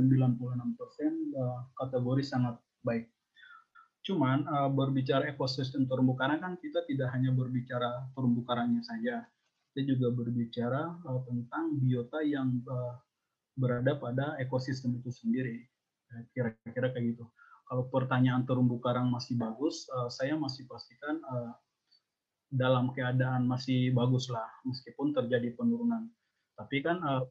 persen 0.77 1.11
eh, 1.33 1.59
kategori 1.77 2.23
sangat 2.25 2.57
baik. 2.81 3.05
Cuman 4.03 4.43
uh, 4.45 4.69
berbicara 4.69 5.31
ekosistem 5.31 5.87
terumbu 5.87 6.13
karang 6.19 6.43
kan 6.43 6.53
kita 6.59 6.83
tidak 6.83 7.09
hanya 7.15 7.31
berbicara 7.31 8.11
terumbu 8.11 8.43
karangnya 8.43 8.83
saja, 8.83 9.23
kita 9.71 9.95
juga 9.95 10.11
berbicara 10.11 10.99
uh, 11.07 11.23
tentang 11.23 11.79
biota 11.79 12.19
yang 12.21 12.59
uh, 12.67 12.99
berada 13.55 13.95
pada 13.95 14.35
ekosistem 14.43 14.99
itu 14.99 15.07
sendiri. 15.07 15.63
Kira-kira 16.35 16.93
kayak 16.93 17.15
gitu 17.15 17.25
kalau 17.73 17.89
pertanyaan 17.89 18.45
terumbu 18.45 18.77
karang 18.77 19.09
masih 19.09 19.33
bagus, 19.33 19.89
uh, 19.89 20.05
saya 20.11 20.37
masih 20.37 20.67
pastikan 20.69 21.17
uh, 21.25 21.57
dalam 22.53 22.93
keadaan 22.93 23.49
masih 23.49 23.89
bagus 23.95 24.29
lah, 24.29 24.45
meskipun 24.61 25.09
terjadi 25.09 25.57
penurunan. 25.57 26.05
Tapi 26.53 26.85
kan 26.85 27.01
uh, 27.01 27.25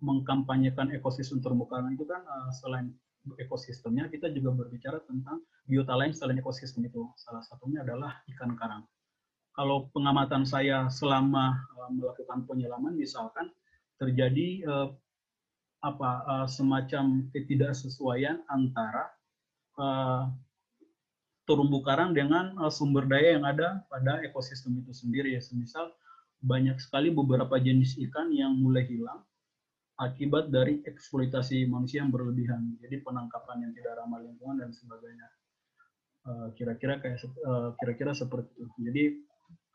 mengkampanyekan 0.00 0.88
ekosistem 0.96 1.44
terumbu 1.44 1.68
karang 1.68 1.92
itu 1.92 2.08
kan 2.08 2.24
uh, 2.24 2.48
selain 2.54 2.96
ekosistemnya, 3.40 4.12
kita 4.12 4.28
juga 4.30 4.52
berbicara 4.52 5.00
tentang 5.08 5.40
biota 5.64 5.96
lain 5.96 6.12
selain 6.12 6.36
ekosistem 6.38 6.84
itu. 6.84 7.08
Salah 7.16 7.40
satunya 7.40 7.80
adalah 7.80 8.20
ikan 8.36 8.52
karang. 8.54 8.84
Kalau 9.54 9.88
pengamatan 9.94 10.42
saya 10.44 10.90
selama 10.90 11.54
uh, 11.78 11.90
melakukan 11.94 12.44
penyelaman, 12.44 12.98
misalkan 12.98 13.48
terjadi 13.96 14.66
uh, 14.66 14.88
apa 15.84 16.10
uh, 16.26 16.46
semacam 16.48 17.28
ketidaksesuaian 17.30 18.42
antara 18.50 19.04
uh, 19.78 20.32
terumbu 21.44 21.84
karang 21.84 22.16
dengan 22.16 22.56
uh, 22.58 22.72
sumber 22.72 23.04
daya 23.04 23.36
yang 23.36 23.46
ada 23.46 23.84
pada 23.92 24.20
ekosistem 24.26 24.80
itu 24.80 24.90
sendiri 24.90 25.36
ya. 25.36 25.40
Semisal 25.44 25.92
banyak 26.44 26.76
sekali 26.82 27.08
beberapa 27.14 27.56
jenis 27.56 27.96
ikan 28.10 28.28
yang 28.34 28.52
mulai 28.58 28.84
hilang 28.84 29.24
akibat 29.94 30.50
dari 30.50 30.82
eksploitasi 30.82 31.70
manusia 31.70 32.02
yang 32.02 32.10
berlebihan. 32.10 32.74
Jadi 32.82 32.98
penangkapan 33.02 33.68
yang 33.68 33.72
tidak 33.76 34.02
ramah 34.02 34.20
lingkungan 34.22 34.58
dan 34.58 34.70
sebagainya. 34.74 35.28
Eh, 36.24 36.48
kira-kira 36.56 36.98
kayak 37.04 37.20
kira-kira 37.78 38.12
uh, 38.12 38.18
seperti 38.18 38.50
itu. 38.56 38.78
Jadi 38.80 39.02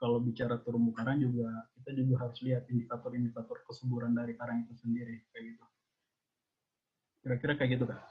kalau 0.02 0.18
bicara 0.18 0.58
terumbu 0.66 0.92
karang 0.96 1.22
juga 1.22 1.70
kita 1.78 1.94
juga 1.94 2.26
harus 2.26 2.40
lihat 2.42 2.66
indikator-indikator 2.72 3.62
kesuburan 3.68 4.18
dari 4.18 4.34
karang 4.34 4.66
itu 4.66 4.74
sendiri 4.82 5.24
kayak 5.30 5.56
gitu. 5.56 5.66
Kira-kira 7.22 7.54
kayak 7.54 7.72
gitu 7.78 7.86
kak. 7.86 8.02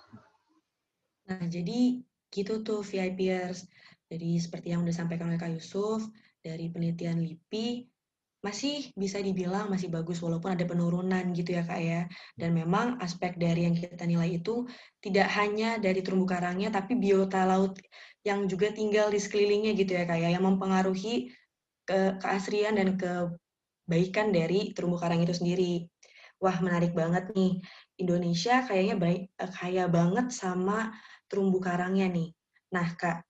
Nah, 1.29 1.45
jadi 1.51 2.01
gitu 2.31 2.63
tuh 2.63 2.81
VIPers. 2.87 3.67
Jadi 4.09 4.41
seperti 4.41 4.73
yang 4.73 4.87
udah 4.87 4.93
disampaikan 4.95 5.29
oleh 5.29 5.37
Kak 5.37 5.53
Yusuf, 5.53 6.01
dari 6.41 6.73
penelitian 6.73 7.21
LIPI, 7.21 7.85
masih 8.39 8.95
bisa 8.95 9.19
dibilang 9.19 9.67
masih 9.67 9.91
bagus 9.91 10.23
walaupun 10.23 10.55
ada 10.55 10.63
penurunan 10.63 11.35
gitu 11.35 11.59
ya 11.59 11.67
Kak 11.67 11.81
ya. 11.83 12.07
Dan 12.39 12.55
memang 12.55 13.03
aspek 13.03 13.35
dari 13.35 13.67
yang 13.67 13.75
kita 13.75 14.07
nilai 14.07 14.39
itu 14.39 14.65
tidak 15.03 15.27
hanya 15.35 15.77
dari 15.83 16.01
terumbu 16.01 16.27
karangnya, 16.31 16.71
tapi 16.71 16.95
biota 16.95 17.43
laut 17.43 17.77
yang 18.23 18.47
juga 18.47 18.71
tinggal 18.71 19.11
di 19.11 19.19
sekelilingnya 19.19 19.75
gitu 19.75 19.93
ya 19.99 20.05
Kak 20.07 20.19
ya, 20.23 20.29
yang 20.31 20.47
mempengaruhi 20.47 21.35
ke 21.89 22.21
keasrian 22.21 22.77
dan 22.77 22.95
kebaikan 23.01 24.31
dari 24.31 24.71
terumbu 24.77 25.01
karang 25.01 25.25
itu 25.25 25.35
sendiri. 25.35 25.89
Wah, 26.39 26.63
menarik 26.63 26.95
banget 26.95 27.35
nih. 27.35 27.59
Indonesia 27.99 28.63
kayaknya 28.63 28.95
baik 28.95 29.23
eh, 29.35 29.51
kaya 29.51 29.91
banget 29.91 30.31
sama 30.31 30.95
terumbu 31.27 31.59
karangnya 31.59 32.07
nih. 32.07 32.31
Nah, 32.71 32.87
Kak, 32.95 33.28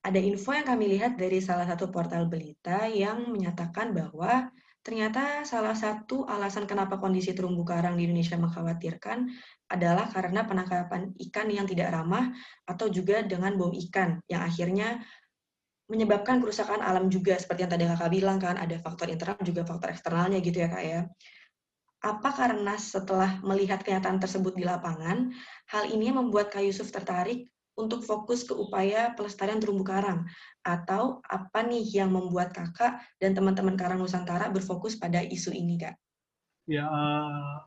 ada 0.00 0.16
info 0.16 0.56
yang 0.56 0.64
kami 0.64 0.96
lihat 0.96 1.20
dari 1.20 1.44
salah 1.44 1.68
satu 1.68 1.92
portal 1.92 2.24
berita 2.24 2.88
yang 2.88 3.28
menyatakan 3.28 3.92
bahwa 3.92 4.48
ternyata 4.80 5.44
salah 5.44 5.76
satu 5.76 6.24
alasan 6.24 6.64
kenapa 6.64 6.96
kondisi 6.96 7.36
terumbu 7.36 7.68
karang 7.68 8.00
di 8.00 8.08
Indonesia 8.08 8.40
mengkhawatirkan 8.40 9.28
adalah 9.68 10.08
karena 10.08 10.48
penangkapan 10.48 11.12
ikan 11.28 11.52
yang 11.52 11.68
tidak 11.68 11.92
ramah 11.92 12.32
atau 12.64 12.88
juga 12.88 13.20
dengan 13.20 13.60
bom 13.60 13.76
ikan 13.76 14.24
yang 14.24 14.40
akhirnya 14.40 15.04
menyebabkan 15.92 16.40
kerusakan 16.40 16.80
alam 16.80 17.12
juga 17.12 17.36
seperti 17.36 17.68
yang 17.68 17.72
tadi 17.76 17.84
kakak 17.84 18.10
bilang 18.14 18.38
kan 18.40 18.56
ada 18.56 18.80
faktor 18.80 19.12
internal 19.12 19.36
juga 19.44 19.68
faktor 19.68 19.92
eksternalnya 19.92 20.40
gitu 20.40 20.64
ya 20.64 20.68
kak 20.72 20.84
ya. 20.86 21.00
Apa 22.00 22.32
karena 22.32 22.80
setelah 22.80 23.36
melihat 23.44 23.84
kenyataan 23.84 24.16
tersebut 24.16 24.56
di 24.56 24.64
lapangan, 24.64 25.28
hal 25.68 25.84
ini 25.92 26.08
membuat 26.08 26.48
Kak 26.48 26.64
Yusuf 26.64 26.88
tertarik 26.88 27.52
untuk 27.80 28.04
fokus 28.04 28.44
ke 28.44 28.52
upaya 28.52 29.16
pelestarian 29.16 29.56
terumbu 29.56 29.82
karang? 29.82 30.28
Atau 30.60 31.24
apa 31.24 31.64
nih 31.64 31.84
yang 32.04 32.12
membuat 32.12 32.52
kakak 32.52 33.00
dan 33.16 33.32
teman-teman 33.32 33.80
Karang 33.80 34.04
Nusantara 34.04 34.52
berfokus 34.52 35.00
pada 35.00 35.24
isu 35.24 35.56
ini, 35.56 35.80
Kak? 35.80 35.96
Ya, 36.68 36.84
uh, 36.84 37.64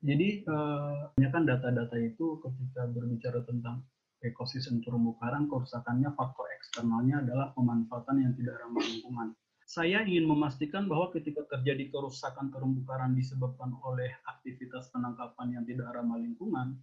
jadi 0.00 0.42
uh, 0.48 1.30
kan 1.30 1.44
data-data 1.44 1.96
itu 2.00 2.40
ketika 2.40 2.88
berbicara 2.88 3.44
tentang 3.44 3.84
ekosistem 4.24 4.80
terumbu 4.80 5.14
karang, 5.20 5.46
kerusakannya 5.46 6.08
faktor 6.16 6.48
eksternalnya 6.56 7.20
adalah 7.20 7.52
pemanfaatan 7.52 8.24
yang 8.24 8.32
tidak 8.34 8.56
ramah 8.64 8.82
lingkungan 8.82 9.36
saya 9.66 10.06
ingin 10.06 10.30
memastikan 10.30 10.86
bahwa 10.86 11.10
ketika 11.10 11.42
terjadi 11.50 11.90
kerusakan 11.90 12.54
terumbu 12.54 12.86
karang 12.86 13.18
disebabkan 13.18 13.74
oleh 13.82 14.14
aktivitas 14.30 14.94
penangkapan 14.94 15.58
yang 15.58 15.64
tidak 15.66 15.90
ramah 15.90 16.22
lingkungan, 16.22 16.78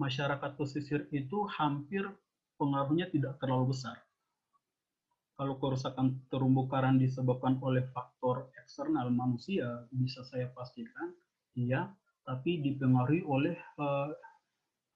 masyarakat 0.00 0.56
pesisir 0.56 1.04
itu 1.12 1.44
hampir 1.60 2.08
pengaruhnya 2.56 3.12
tidak 3.12 3.36
terlalu 3.36 3.76
besar. 3.76 4.00
Kalau 5.36 5.56
kerusakan 5.60 6.20
terumbu 6.32 6.68
karang 6.68 6.96
disebabkan 6.96 7.60
oleh 7.60 7.84
faktor 7.92 8.48
eksternal 8.60 9.12
manusia, 9.12 9.84
bisa 9.92 10.24
saya 10.24 10.48
pastikan 10.52 11.12
iya, 11.56 11.92
tapi 12.24 12.60
dipengaruhi 12.64 13.24
oleh 13.24 13.56
eh, 13.56 14.10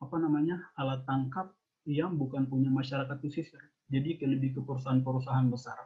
apa 0.01 0.17
namanya 0.21 0.61
alat 0.77 1.05
tangkap 1.09 1.53
yang 1.85 2.17
bukan 2.17 2.49
punya 2.49 2.73
masyarakat 2.73 3.17
pesisir. 3.21 3.61
Jadi 3.89 4.21
lebih 4.25 4.57
ke 4.57 4.61
perusahaan-perusahaan 4.65 5.49
besar 5.53 5.77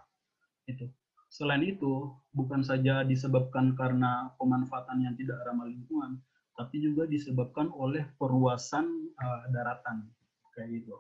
itu. 0.71 0.87
Selain 1.29 1.61
itu, 1.61 2.09
bukan 2.33 2.65
saja 2.65 3.05
disebabkan 3.05 3.77
karena 3.77 4.33
pemanfaatan 4.41 5.05
yang 5.05 5.15
tidak 5.19 5.37
ramah 5.45 5.69
lingkungan, 5.69 6.17
tapi 6.59 6.83
juga 6.83 7.07
disebabkan 7.07 7.71
oleh 7.71 8.03
perluasan 8.19 9.15
uh, 9.15 9.43
daratan 9.55 10.11
kayak 10.59 10.83
gitu. 10.83 10.99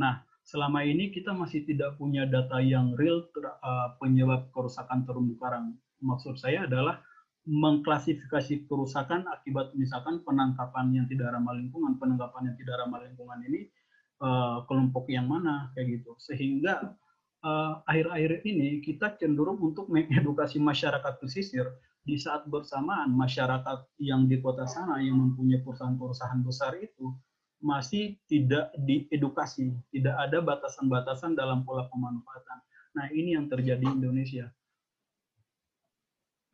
Nah, 0.00 0.24
selama 0.40 0.80
ini 0.88 1.12
kita 1.12 1.36
masih 1.36 1.68
tidak 1.68 2.00
punya 2.00 2.24
data 2.24 2.64
yang 2.64 2.96
real 2.96 3.28
ter, 3.28 3.44
uh, 3.44 3.92
penyebab 4.00 4.48
kerusakan 4.56 5.04
terumbu 5.04 5.36
karang. 5.36 5.76
Maksud 6.00 6.40
saya 6.40 6.64
adalah 6.64 7.04
mengklasifikasi 7.44 8.66
kerusakan 8.66 9.28
akibat 9.30 9.76
misalkan 9.76 10.24
penangkapan 10.24 10.96
yang 10.96 11.06
tidak 11.06 11.30
ramah 11.30 11.52
lingkungan, 11.52 12.00
penangkapan 12.00 12.50
yang 12.50 12.56
tidak 12.56 12.74
ramah 12.80 13.04
lingkungan 13.04 13.38
ini 13.44 13.60
uh, 14.24 14.64
kelompok 14.64 15.12
yang 15.12 15.28
mana 15.28 15.70
kayak 15.76 16.00
gitu. 16.00 16.16
Sehingga 16.16 16.96
akhir-akhir 17.86 18.32
uh, 18.40 18.48
ini 18.48 18.68
kita 18.82 19.14
cenderung 19.20 19.60
untuk 19.60 19.86
mengedukasi 19.92 20.58
masyarakat 20.58 21.20
pesisir 21.20 21.68
di 22.06 22.14
saat 22.14 22.46
bersamaan 22.46 23.10
masyarakat 23.10 23.98
yang 23.98 24.30
di 24.30 24.38
kota 24.38 24.64
sana 24.64 25.02
yang 25.02 25.18
mempunyai 25.18 25.58
perusahaan-perusahaan 25.66 26.40
besar 26.46 26.78
itu 26.78 27.10
masih 27.58 28.14
tidak 28.30 28.70
diedukasi, 28.78 29.74
tidak 29.90 30.14
ada 30.14 30.38
batasan-batasan 30.38 31.34
dalam 31.34 31.66
pola 31.66 31.90
pemanfaatan. 31.90 32.58
Nah, 32.94 33.06
ini 33.10 33.34
yang 33.34 33.50
terjadi 33.50 33.82
di 33.82 33.90
Indonesia. 33.90 34.46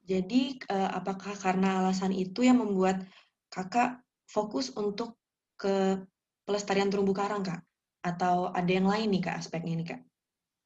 Jadi, 0.03 0.59
uh, 0.67 0.91
apakah 0.99 1.39
karena 1.39 1.85
alasan 1.85 2.11
itu 2.11 2.43
yang 2.43 2.59
membuat 2.59 3.07
kakak 3.53 4.03
fokus 4.27 4.75
untuk 4.75 5.15
ke 5.55 6.01
pelestarian 6.43 6.91
terumbu 6.91 7.15
karang, 7.15 7.47
kak? 7.47 7.63
Atau 8.03 8.51
ada 8.51 8.67
yang 8.67 8.89
lain 8.91 9.15
nih, 9.15 9.23
kak, 9.23 9.37
aspeknya 9.39 9.75
nih, 9.79 9.89
kak? 9.95 10.01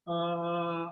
Uh, 0.07 0.87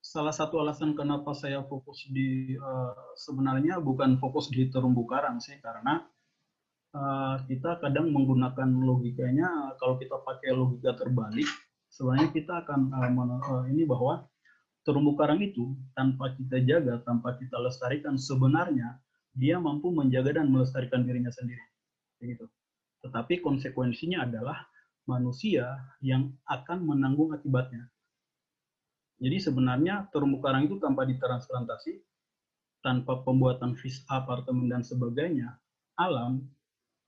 salah 0.00 0.32
satu 0.32 0.56
alasan 0.64 0.96
kenapa 0.96 1.36
saya 1.36 1.60
fokus 1.68 2.08
di 2.08 2.56
uh, 2.56 2.96
sebenarnya 3.12 3.76
bukan 3.76 4.16
fokus 4.16 4.48
di 4.48 4.72
terumbu 4.72 5.04
karang 5.04 5.36
sih, 5.36 5.60
karena 5.60 6.00
uh, 6.96 7.36
kita 7.44 7.76
kadang 7.84 8.08
menggunakan 8.08 8.72
logikanya 8.72 9.76
kalau 9.76 10.00
kita 10.00 10.16
pakai 10.16 10.56
logika 10.56 10.96
terbalik, 10.96 11.44
sebenarnya 11.92 12.32
kita 12.32 12.64
akan 12.64 12.88
uh, 12.88 13.36
uh, 13.36 13.64
ini 13.68 13.84
bahwa 13.84 14.24
terumbu 14.88 15.12
karang 15.20 15.44
itu 15.44 15.76
tanpa 15.92 16.32
kita 16.40 16.64
jaga, 16.64 17.04
tanpa 17.04 17.36
kita 17.36 17.60
lestarikan, 17.60 18.16
sebenarnya 18.16 18.96
dia 19.36 19.60
mampu 19.60 19.92
menjaga 19.92 20.40
dan 20.40 20.48
melestarikan 20.48 21.04
dirinya 21.04 21.28
sendiri. 21.28 21.60
Begitu. 22.16 22.48
Tetapi 23.04 23.44
konsekuensinya 23.44 24.24
adalah 24.24 24.64
manusia 25.08 25.80
yang 26.04 26.28
akan 26.44 26.84
menanggung 26.84 27.32
akibatnya. 27.32 27.88
Jadi 29.18 29.40
sebenarnya 29.42 30.06
terumbu 30.14 30.38
karang 30.38 30.68
itu 30.68 30.78
tanpa 30.78 31.02
ditransplantasi, 31.02 31.98
tanpa 32.84 33.24
pembuatan 33.26 33.74
vis 33.74 34.06
apartemen 34.06 34.70
dan 34.70 34.86
sebagainya, 34.86 35.58
alam 35.98 36.46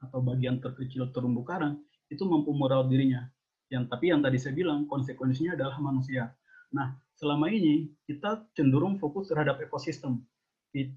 atau 0.03 0.19
bagian 0.25 0.59
terkecil 0.59 1.13
terumbu 1.15 1.47
karang 1.47 1.79
itu 2.11 2.27
mampu 2.27 2.51
merawat 2.51 2.91
dirinya. 2.91 3.29
Yang 3.71 3.87
tapi 3.87 4.11
yang 4.11 4.25
tadi 4.25 4.43
saya 4.43 4.57
bilang 4.59 4.91
konsekuensinya 4.91 5.55
adalah 5.55 5.79
manusia. 5.79 6.35
Nah, 6.75 6.99
selama 7.15 7.47
ini 7.47 7.87
kita 8.09 8.51
cenderung 8.59 8.99
fokus 8.99 9.31
terhadap 9.31 9.63
ekosistem. 9.63 10.19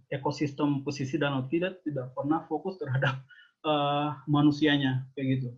Ekosistem 0.10 0.81
posisi 0.81 1.22
danau 1.22 1.45
tidak 1.45 1.86
tidak 1.86 2.10
pernah 2.17 2.41
fokus 2.50 2.81
terhadap 2.81 3.22
uh, 3.62 4.17
manusianya 4.25 5.05
kayak 5.13 5.27
gitu. 5.38 5.50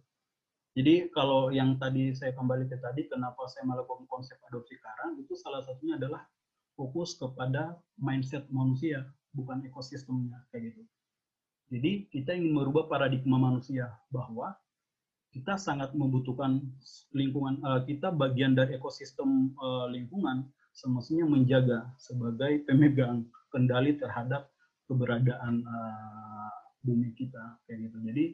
Jadi 0.75 1.07
kalau 1.15 1.55
yang 1.55 1.79
tadi 1.79 2.11
saya 2.11 2.35
kembali 2.35 2.67
ke 2.67 2.75
tadi, 2.83 3.07
kenapa 3.07 3.47
saya 3.47 3.63
melakukan 3.63 4.03
konsep 4.11 4.35
adopsi 4.51 4.75
karang 4.83 5.15
itu 5.15 5.31
salah 5.39 5.63
satunya 5.63 5.95
adalah 5.95 6.27
fokus 6.75 7.15
kepada 7.15 7.79
mindset 7.95 8.43
manusia, 8.51 9.07
bukan 9.31 9.63
ekosistemnya 9.63 10.35
kayak 10.51 10.75
gitu. 10.75 10.83
Jadi 11.71 12.11
kita 12.11 12.35
ingin 12.35 12.53
merubah 12.59 12.91
paradigma 12.91 13.39
manusia 13.39 13.87
bahwa 14.11 14.51
kita 15.31 15.55
sangat 15.55 15.95
membutuhkan 15.95 16.59
lingkungan 17.15 17.59
uh, 17.63 17.83
kita 17.83 18.11
bagian 18.11 18.55
dari 18.55 18.75
ekosistem 18.75 19.55
uh, 19.59 19.87
lingkungan 19.87 20.47
semestinya 20.75 21.27
menjaga 21.27 21.87
sebagai 21.99 22.63
pemegang 22.67 23.27
kendali 23.51 23.95
terhadap 23.99 24.47
keberadaan 24.87 25.63
uh, 25.63 26.51
bumi 26.87 27.11
kita 27.19 27.59
kayak 27.67 27.89
gitu 27.89 27.97
jadi 28.07 28.25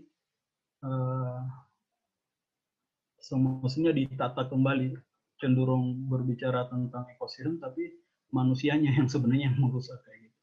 semestinya 3.32 3.96
ditata 3.96 4.52
kembali 4.52 4.92
cenderung 5.40 6.12
berbicara 6.12 6.68
tentang 6.68 7.08
ekosistem 7.16 7.56
tapi 7.64 7.96
manusianya 8.36 8.92
yang 9.00 9.08
sebenarnya 9.08 9.56
yang 9.56 9.58
merusak 9.64 10.04
kayak 10.04 10.28
gitu. 10.28 10.40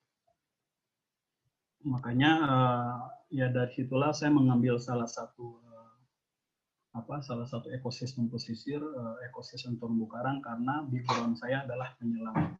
Makanya 1.92 2.30
uh, 2.48 2.96
ya 3.28 3.52
dari 3.52 3.76
situlah 3.76 4.16
saya 4.16 4.32
mengambil 4.32 4.80
salah 4.80 5.06
satu 5.06 5.60
apa 6.96 7.20
salah 7.20 7.44
satu 7.44 7.68
ekosistem 7.70 8.26
pesisir 8.32 8.80
uh, 8.80 9.16
ekosistem 9.28 9.76
terumbu 9.76 10.08
karang 10.08 10.40
karena 10.40 10.82
background 10.88 11.36
saya 11.36 11.62
adalah 11.68 11.92
penyelam 12.00 12.56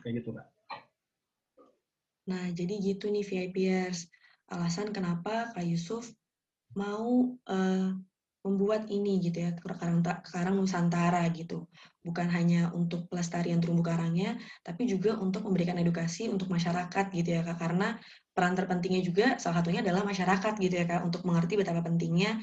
kayak 0.00 0.22
gitu 0.22 0.30
kak. 0.32 0.48
Nah 2.30 2.48
jadi 2.54 2.74
gitu 2.80 3.10
nih 3.10 3.26
VIPers 3.26 4.08
alasan 4.48 4.94
kenapa 4.94 5.52
Kak 5.52 5.66
Yusuf 5.66 6.08
mau 6.72 7.36
uh, 7.48 7.88
membuat 8.44 8.86
ini 8.92 9.24
gitu 9.24 9.40
ya 9.40 9.50
karang 9.56 10.04
karang 10.04 10.54
Nusantara 10.60 11.24
gitu 11.32 11.64
bukan 12.04 12.28
hanya 12.28 12.68
untuk 12.76 13.08
pelestarian 13.08 13.56
terumbu 13.56 13.80
karangnya 13.80 14.36
tapi 14.60 14.84
juga 14.84 15.16
untuk 15.16 15.48
memberikan 15.48 15.80
edukasi 15.80 16.28
untuk 16.28 16.52
masyarakat 16.52 17.08
gitu 17.16 17.28
ya 17.34 17.40
kak 17.40 17.56
karena 17.56 17.96
peran 18.36 18.52
terpentingnya 18.52 19.00
juga 19.00 19.26
salah 19.40 19.64
satunya 19.64 19.80
adalah 19.80 20.04
masyarakat 20.04 20.52
gitu 20.60 20.74
ya 20.76 20.84
kak 20.84 21.00
untuk 21.08 21.24
mengerti 21.24 21.56
betapa 21.56 21.80
pentingnya 21.80 22.36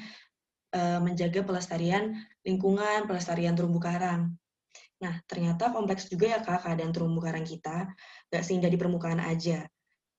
uh, 0.72 0.98
menjaga 0.98 1.44
pelestarian 1.44 2.16
lingkungan, 2.42 3.06
pelestarian 3.06 3.54
terumbu 3.54 3.78
karang. 3.78 4.34
Nah, 5.02 5.18
ternyata 5.26 5.74
kompleks 5.74 6.06
juga 6.08 6.30
ya 6.30 6.38
Kak 6.40 6.62
keadaan 6.66 6.94
terumbu 6.94 7.18
karang 7.18 7.42
kita, 7.42 7.90
nggak 8.30 8.42
sehingga 8.42 8.70
di 8.70 8.78
permukaan 8.78 9.18
aja. 9.18 9.66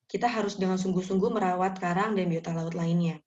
Kita 0.06 0.28
harus 0.28 0.60
dengan 0.60 0.76
sungguh-sungguh 0.76 1.32
merawat 1.32 1.80
karang 1.80 2.14
dan 2.14 2.28
biota 2.28 2.52
laut 2.52 2.76
lainnya. 2.76 3.18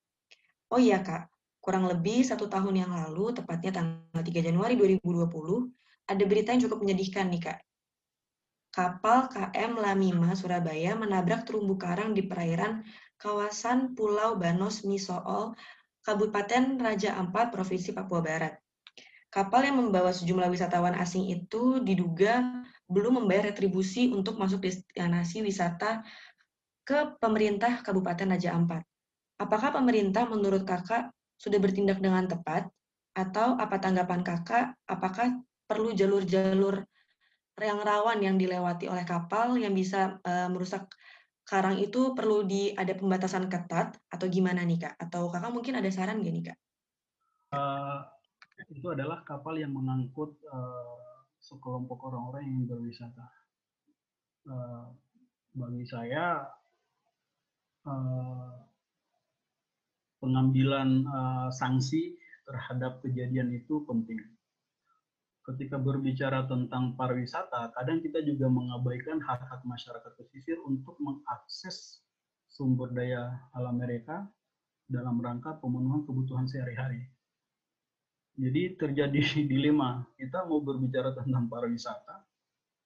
Oh 0.69 0.77
iya 0.77 1.01
Kak, 1.01 1.33
kurang 1.67 1.91
lebih 1.91 2.23
satu 2.23 2.47
tahun 2.47 2.87
yang 2.87 2.95
lalu, 2.95 3.35
tepatnya 3.35 3.75
tanggal 3.75 4.23
3 4.23 4.39
Januari 4.39 4.79
2020, 4.79 5.03
ada 6.07 6.23
berita 6.23 6.55
yang 6.55 6.63
cukup 6.71 6.79
menyedihkan 6.87 7.27
nih 7.27 7.43
Kak. 7.43 7.59
Kapal 8.71 9.27
KM 9.27 9.75
Lamima 9.75 10.39
Surabaya 10.39 10.95
menabrak 10.95 11.43
terumbu 11.43 11.75
karang 11.75 12.15
di 12.15 12.23
perairan 12.23 12.87
kawasan 13.19 13.99
Pulau 13.99 14.39
Banos 14.39 14.87
Misool 14.87 15.59
Kabupaten 16.07 16.79
Raja 16.79 17.19
Ampat, 17.19 17.51
Provinsi 17.51 17.91
Papua 17.91 18.23
Barat. 18.23 18.55
Kapal 19.27 19.67
yang 19.67 19.83
membawa 19.83 20.15
sejumlah 20.15 20.47
wisatawan 20.47 20.95
asing 20.95 21.27
itu 21.27 21.83
diduga 21.83 22.63
belum 22.87 23.19
membayar 23.19 23.51
retribusi 23.51 24.15
untuk 24.15 24.39
masuk 24.39 24.63
destinasi 24.63 25.43
wisata 25.43 26.07
ke 26.87 27.19
pemerintah 27.19 27.83
Kabupaten 27.83 28.39
Raja 28.39 28.55
Ampat. 28.55 28.87
Apakah 29.43 29.75
pemerintah 29.75 30.31
menurut 30.31 30.63
kakak 30.63 31.16
sudah 31.37 31.59
bertindak 31.61 32.01
dengan 32.01 32.27
tepat? 32.29 32.69
Atau 33.17 33.57
apa 33.57 33.81
tanggapan 33.81 34.21
kakak? 34.21 34.77
Apakah 34.85 35.41
perlu 35.65 35.97
jalur-jalur 35.97 36.85
yang 37.57 37.81
rawan 37.81 38.21
yang 38.21 38.37
dilewati 38.37 38.93
oleh 38.93 39.09
kapal 39.09 39.57
yang 39.57 39.73
bisa 39.73 40.21
uh, 40.21 40.49
merusak 40.53 40.93
karang 41.47 41.81
itu 41.81 42.13
perlu 42.13 42.45
di 42.45 42.75
ada 42.77 42.93
pembatasan 42.93 43.49
ketat 43.49 43.97
atau 44.13 44.27
gimana 44.29 44.61
nih 44.67 44.85
kak? 44.85 44.95
Atau 45.01 45.33
kakak 45.33 45.53
mungkin 45.55 45.81
ada 45.81 45.89
saran 45.89 46.21
gak 46.21 46.35
nih 46.35 46.45
kak? 46.53 46.59
Uh, 47.57 48.05
itu 48.69 48.89
adalah 48.93 49.25
kapal 49.25 49.57
yang 49.57 49.73
mengangkut 49.73 50.37
uh, 50.53 51.25
sekelompok 51.41 52.11
orang-orang 52.11 52.45
yang 52.45 52.63
berwisata. 52.69 53.25
Uh, 54.47 54.93
bagi 55.57 55.89
saya 55.89 56.45
uh, 57.89 58.66
pengambilan 60.19 61.05
uh, 61.07 61.49
sanksi 61.53 62.17
terhadap 62.47 63.03
kejadian 63.03 63.53
itu 63.53 63.83
penting 63.85 64.21
ketika 65.47 65.79
berbicara 65.79 66.43
tentang 66.51 66.99
pariwisata, 66.99 67.71
kadang 67.79 68.03
kita 68.03 68.19
juga 68.27 68.51
mengabaikan 68.51 69.23
hak-hak 69.23 69.63
masyarakat 69.63 70.13
pesisir 70.19 70.59
untuk 70.67 70.99
mengakses 70.99 72.03
sumber 72.51 72.91
daya 72.91 73.31
alam 73.55 73.79
mereka 73.79 74.27
dalam 74.91 75.23
rangka 75.23 75.55
pemenuhan 75.63 76.03
kebutuhan 76.03 76.51
sehari-hari. 76.51 77.07
Jadi 78.35 78.75
terjadi 78.75 79.23
dilema, 79.51 80.03
kita 80.19 80.45
mau 80.51 80.59
berbicara 80.59 81.15
tentang 81.15 81.47
pariwisata, 81.47 82.27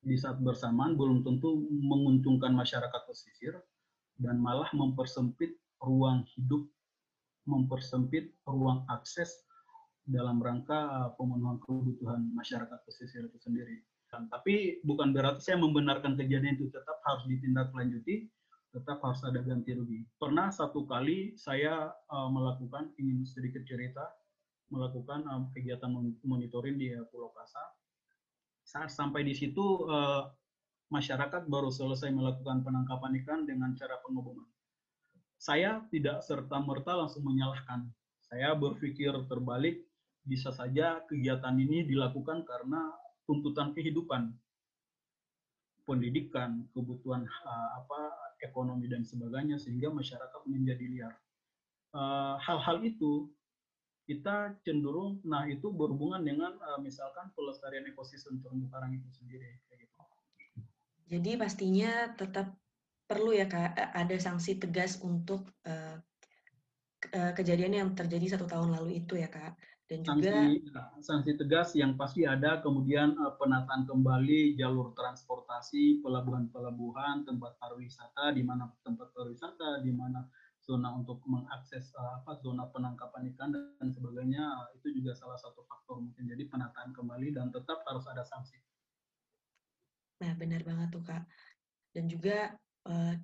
di 0.00 0.16
saat 0.20 0.36
bersamaan 0.40 0.96
belum 1.00 1.24
tentu 1.24 1.64
menguntungkan 1.64 2.52
masyarakat 2.52 3.02
pesisir, 3.08 3.56
dan 4.20 4.36
malah 4.36 4.68
mempersempit 4.76 5.56
ruang 5.80 6.28
hidup, 6.36 6.68
mempersempit 7.50 8.30
ruang 8.46 8.86
akses 8.86 9.34
dalam 10.06 10.38
rangka 10.38 10.78
uh, 10.86 11.10
pemenuhan 11.18 11.58
kebutuhan 11.66 12.30
masyarakat 12.38 12.78
pesisir 12.86 13.26
itu 13.26 13.38
sendiri. 13.42 13.82
Dan, 14.10 14.26
tapi 14.30 14.82
bukan 14.86 15.14
berarti 15.14 15.50
saya 15.50 15.58
membenarkan 15.62 16.18
kejadian 16.18 16.58
itu 16.58 16.70
tetap 16.70 16.98
harus 17.06 17.26
ditindaklanjuti, 17.30 18.26
tetap 18.70 18.98
harus 19.02 19.22
ada 19.26 19.42
ganti 19.42 19.74
rugi. 19.74 20.06
Pernah 20.18 20.50
satu 20.50 20.86
kali 20.86 21.34
saya 21.34 21.90
uh, 22.10 22.30
melakukan, 22.30 22.90
ingin 22.98 23.22
sedikit 23.26 23.62
cerita, 23.66 24.06
melakukan 24.70 25.26
um, 25.30 25.50
kegiatan 25.50 25.90
monitoring 26.22 26.78
di 26.78 26.94
uh, 26.94 27.06
Pulau 27.10 27.34
Kasa. 27.34 27.62
Saat 28.66 28.94
sampai 28.94 29.26
di 29.26 29.34
situ, 29.34 29.86
uh, 29.90 30.30
masyarakat 30.90 31.46
baru 31.46 31.70
selesai 31.70 32.10
melakukan 32.10 32.66
penangkapan 32.66 33.14
ikan 33.22 33.40
dengan 33.46 33.74
cara 33.78 33.98
pengoboman. 34.02 34.46
Saya 35.40 35.80
tidak 35.88 36.20
serta-merta 36.20 37.00
langsung 37.00 37.24
menyalahkan. 37.24 37.88
Saya 38.20 38.52
berpikir 38.52 39.10
terbalik, 39.24 39.80
bisa 40.20 40.52
saja 40.52 41.00
kegiatan 41.08 41.56
ini 41.56 41.88
dilakukan 41.88 42.44
karena 42.44 42.92
tuntutan 43.24 43.72
kehidupan, 43.72 44.36
pendidikan, 45.88 46.68
kebutuhan 46.76 47.24
uh, 47.24 47.68
apa 47.80 48.00
ekonomi 48.44 48.84
dan 48.92 49.00
sebagainya 49.00 49.56
sehingga 49.56 49.88
masyarakat 49.88 50.40
menjadi 50.44 50.84
liar. 50.92 51.14
Eh, 51.90 52.34
hal-hal 52.46 52.86
itu 52.86 53.26
kita 54.06 54.54
cenderung, 54.62 55.18
nah 55.26 55.46
itu 55.46 55.70
berhubungan 55.70 56.22
dengan 56.22 56.54
uh, 56.58 56.78
misalkan 56.82 57.30
pelestarian 57.34 57.86
ekosistem 57.86 58.42
terumbu 58.42 58.66
karang 58.70 58.90
itu 58.90 59.06
sendiri. 59.14 59.58
Gitu. 59.70 59.86
Jadi 61.10 61.30
pastinya 61.38 62.10
tetap 62.18 62.54
perlu 63.10 63.34
ya 63.34 63.50
kak 63.50 63.74
ada 63.74 64.16
sanksi 64.22 64.62
tegas 64.62 65.02
untuk 65.02 65.50
uh, 65.66 65.98
kejadian 67.34 67.74
yang 67.74 67.88
terjadi 67.98 68.38
satu 68.38 68.46
tahun 68.46 68.70
lalu 68.78 69.02
itu 69.02 69.18
ya 69.18 69.26
kak. 69.26 69.58
Dan 69.90 70.06
juga 70.06 70.30
sanksi, 70.30 70.70
ya, 70.70 70.82
sanksi 71.02 71.32
tegas 71.34 71.68
yang 71.74 71.98
pasti 71.98 72.22
ada 72.22 72.62
kemudian 72.62 73.18
uh, 73.18 73.34
penataan 73.34 73.90
kembali 73.90 74.54
jalur 74.54 74.94
transportasi 74.94 75.98
pelabuhan-pelabuhan 76.06 77.26
tempat 77.26 77.58
pariwisata 77.58 78.30
di 78.30 78.46
mana 78.46 78.70
tempat 78.86 79.10
pariwisata 79.10 79.82
di 79.82 79.90
mana 79.90 80.22
zona 80.62 80.94
untuk 80.94 81.18
mengakses 81.26 81.90
uh, 81.98 82.22
apa 82.22 82.38
zona 82.38 82.70
penangkapan 82.70 83.34
ikan 83.34 83.50
dan 83.50 83.90
sebagainya 83.90 84.70
itu 84.78 84.94
juga 84.94 85.18
salah 85.18 85.34
satu 85.42 85.66
faktor 85.66 85.98
mungkin. 85.98 86.30
Jadi 86.30 86.46
penataan 86.46 86.94
kembali 86.94 87.34
dan 87.34 87.50
tetap 87.50 87.82
harus 87.90 88.06
ada 88.06 88.22
sanksi. 88.22 88.62
Nah 90.22 90.38
benar 90.38 90.62
banget 90.62 90.94
tuh 90.94 91.02
kak. 91.02 91.26
Dan 91.90 92.06
juga 92.06 92.54
uh, 92.88 93.14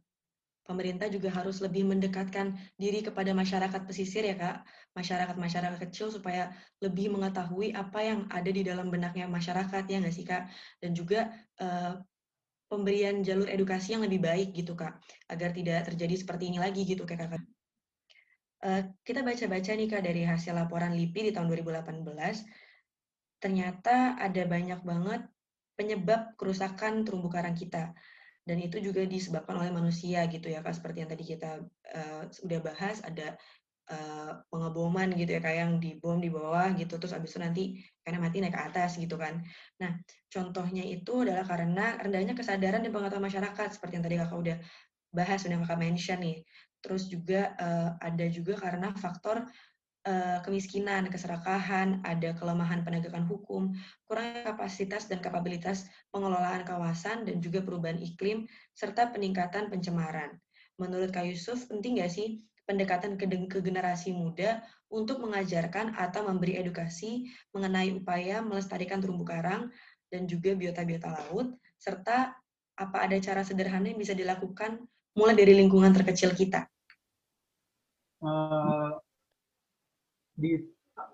pemerintah 0.67 1.07
juga 1.07 1.31
harus 1.31 1.63
lebih 1.63 1.87
mendekatkan 1.87 2.59
diri 2.75 3.01
kepada 3.01 3.31
masyarakat 3.31 3.87
pesisir 3.87 4.27
ya 4.27 4.35
kak, 4.35 4.67
masyarakat-masyarakat 4.99 5.79
kecil 5.89 6.11
supaya 6.11 6.51
lebih 6.83 7.15
mengetahui 7.15 7.71
apa 7.73 8.03
yang 8.03 8.21
ada 8.29 8.51
di 8.51 8.67
dalam 8.67 8.91
benaknya 8.91 9.31
masyarakat 9.31 9.87
ya 9.87 9.97
nggak 10.03 10.15
sih 10.15 10.27
kak, 10.27 10.51
dan 10.83 10.91
juga 10.93 11.31
uh, 11.63 12.03
pemberian 12.67 13.23
jalur 13.23 13.47
edukasi 13.47 13.95
yang 13.95 14.03
lebih 14.03 14.19
baik 14.27 14.51
gitu 14.59 14.75
kak, 14.75 14.99
agar 15.31 15.55
tidak 15.55 15.87
terjadi 15.87 16.15
seperti 16.19 16.51
ini 16.51 16.59
lagi 16.59 16.83
gitu 16.83 17.07
kak 17.07 17.17
kakak. 17.23 17.43
Uh, 18.67 18.83
kita 19.07 19.23
baca-baca 19.23 19.71
nih 19.71 19.87
kak 19.87 20.03
dari 20.03 20.27
hasil 20.27 20.51
laporan 20.51 20.91
LIPI 20.99 21.31
di 21.31 21.33
tahun 21.33 21.47
2018, 21.47 22.43
ternyata 23.39 24.19
ada 24.19 24.43
banyak 24.43 24.83
banget 24.83 25.23
penyebab 25.79 26.35
kerusakan 26.35 27.07
terumbu 27.07 27.31
karang 27.31 27.55
kita 27.55 27.95
dan 28.47 28.63
itu 28.63 28.79
juga 28.79 29.03
disebabkan 29.03 29.59
oleh 29.59 29.75
manusia 29.75 30.23
gitu 30.31 30.47
ya 30.47 30.63
kak 30.63 30.79
seperti 30.79 31.03
yang 31.03 31.11
tadi 31.11 31.25
kita 31.27 31.67
uh, 31.93 32.23
udah 32.47 32.61
bahas 32.63 33.03
ada 33.03 33.35
uh, 33.91 34.39
pengeboman 34.51 35.11
gitu 35.19 35.39
ya 35.39 35.41
kayak 35.43 35.59
yang 35.67 35.73
dibom 35.83 36.19
di 36.23 36.31
bawah 36.31 36.71
gitu 36.79 36.95
terus 36.99 37.11
abis 37.15 37.35
itu 37.35 37.41
nanti 37.43 37.63
karena 38.07 38.19
mati 38.23 38.39
naik 38.39 38.55
ke 38.55 38.63
atas 38.63 38.99
gitu 39.03 39.19
kan. 39.19 39.43
Nah 39.83 39.99
contohnya 40.31 40.87
itu 40.87 41.27
adalah 41.27 41.43
karena 41.43 41.99
rendahnya 41.99 42.35
kesadaran 42.39 42.83
dan 42.87 42.91
pengetahuan 42.95 43.27
masyarakat 43.27 43.69
seperti 43.75 43.93
yang 43.99 44.05
tadi 44.07 44.17
kakak 44.23 44.39
udah 44.39 44.57
bahas 45.11 45.41
udah 45.47 45.59
kakak 45.67 45.79
mention 45.83 46.19
nih. 46.23 46.39
Terus 46.79 47.11
juga 47.11 47.51
uh, 47.59 47.91
ada 47.99 48.27
juga 48.31 48.55
karena 48.63 48.95
faktor 48.95 49.43
uh, 50.07 50.39
kemiskinan, 50.47 51.11
keserakahan, 51.11 52.01
ada 52.07 52.33
kelemahan 52.39 52.87
penegakan 52.87 53.27
hukum, 53.27 53.75
kurangnya 54.07 54.55
kapasitas 54.55 55.11
dan 55.11 55.19
kapabilitas 55.19 55.91
pengelolaan 56.15 56.63
kawasan 56.63 57.27
dan 57.27 57.43
juga 57.43 57.61
perubahan 57.61 57.99
iklim, 57.99 58.47
serta 58.73 59.11
peningkatan 59.11 59.69
pencemaran. 59.69 60.39
Menurut 60.79 61.11
Kak 61.11 61.27
Yusuf, 61.27 61.67
penting 61.67 61.99
nggak 61.99 62.13
sih 62.13 62.41
pendekatan 62.67 63.19
ke, 63.19 63.27
ke 63.27 63.59
generasi 63.63 64.15
muda 64.15 64.63
untuk 64.91 65.23
mengajarkan 65.23 65.95
atau 65.99 66.27
memberi 66.27 66.59
edukasi 66.59 67.31
mengenai 67.55 67.95
upaya 67.95 68.43
melestarikan 68.43 69.03
terumbu 69.03 69.27
karang 69.27 69.71
dan 70.11 70.31
juga 70.31 70.55
biota-biota 70.55 71.11
laut, 71.11 71.59
serta 71.79 72.35
apa 72.77 72.97
ada 73.09 73.17
cara 73.19 73.41
sederhana 73.43 73.89
yang 73.89 73.99
bisa 73.99 74.13
dilakukan 74.13 74.85
mulai 75.17 75.33
dari 75.33 75.57
lingkungan 75.57 75.91
terkecil 75.97 76.37
kita? 76.37 76.69
Uh, 78.21 79.01
di 80.37 80.61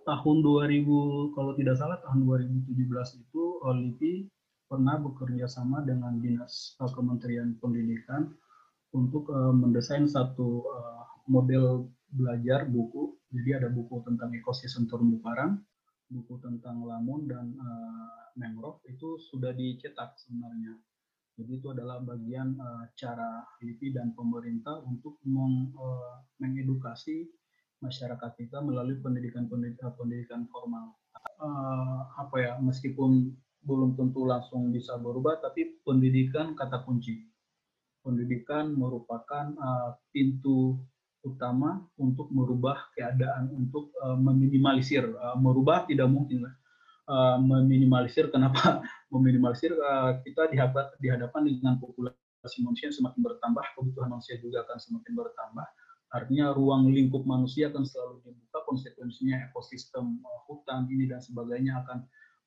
tahun 0.02 0.42
2000 0.42 1.34
kalau 1.34 1.54
tidak 1.54 1.78
salah 1.78 1.98
tahun 2.02 2.26
2017 2.26 2.74
itu 3.22 3.42
LIPI 3.62 4.14
pernah 4.66 4.98
bekerja 4.98 5.46
sama 5.46 5.84
dengan 5.86 6.18
dinas 6.18 6.74
uh, 6.82 6.90
Kementerian 6.90 7.54
Pendidikan 7.60 8.30
untuk 8.92 9.30
uh, 9.30 9.54
mendesain 9.54 10.08
satu 10.08 10.66
uh, 10.66 11.02
model 11.30 11.88
belajar 12.12 12.68
buku. 12.68 13.16
Jadi 13.32 13.62
ada 13.62 13.68
buku 13.72 14.04
tentang 14.04 14.32
ekosistem 14.36 14.84
terumbu 14.84 15.20
karang, 15.24 15.60
buku 16.12 16.36
tentang 16.40 16.84
lamun 16.84 17.24
dan 17.28 17.52
uh, 17.56 18.32
mangrove 18.36 18.80
itu 18.88 19.16
sudah 19.32 19.52
dicetak 19.56 20.16
sebenarnya. 20.20 20.76
Jadi 21.32 21.60
itu 21.60 21.72
adalah 21.72 22.00
bagian 22.04 22.56
uh, 22.60 22.84
cara 22.96 23.44
LIPI 23.64 23.96
dan 23.96 24.12
pemerintah 24.12 24.84
untuk 24.84 25.16
meng, 25.24 25.72
uh, 25.76 26.20
mengedukasi 26.40 27.28
masyarakat 27.82 28.30
kita 28.38 28.62
melalui 28.62 28.96
pendidikan 29.02 29.50
pendidikan, 29.50 29.92
pendidikan 29.98 30.46
formal. 30.48 30.94
Uh, 31.42 32.06
apa 32.22 32.36
ya, 32.38 32.52
meskipun 32.62 33.34
belum 33.66 33.98
tentu 33.98 34.22
langsung 34.22 34.70
bisa 34.70 34.94
berubah, 34.98 35.42
tapi 35.42 35.82
pendidikan 35.82 36.54
kata 36.54 36.86
kunci. 36.86 37.26
Pendidikan 38.02 38.74
merupakan 38.74 39.54
uh, 39.58 39.98
pintu 40.14 40.78
utama 41.22 41.86
untuk 41.98 42.30
merubah 42.34 42.90
keadaan, 42.94 43.50
untuk 43.54 43.94
uh, 44.02 44.18
meminimalisir. 44.18 45.06
Uh, 45.06 45.38
merubah 45.38 45.86
tidak 45.86 46.10
mungkin 46.10 46.46
lah. 46.46 46.54
Uh, 47.02 47.38
meminimalisir, 47.42 48.30
kenapa 48.30 48.82
meminimalisir? 49.14 49.74
Uh, 49.74 50.22
kita 50.22 50.50
dihadap, 50.50 50.94
dihadapkan 51.02 51.42
dengan 51.46 51.78
populasi 51.78 52.58
manusia 52.62 52.90
semakin 52.90 53.22
bertambah, 53.22 53.62
kebutuhan 53.74 54.10
manusia 54.10 54.38
juga 54.38 54.66
akan 54.66 54.78
semakin 54.78 55.12
bertambah 55.14 55.66
Artinya 56.12 56.52
ruang 56.52 56.92
lingkup 56.92 57.24
manusia 57.24 57.72
akan 57.72 57.88
selalu 57.88 58.20
dibuka, 58.28 58.60
konsekuensinya 58.68 59.48
ekosistem 59.48 60.20
uh, 60.20 60.40
hutan 60.44 60.84
ini 60.92 61.08
dan 61.08 61.24
sebagainya 61.24 61.80
akan 61.80 61.98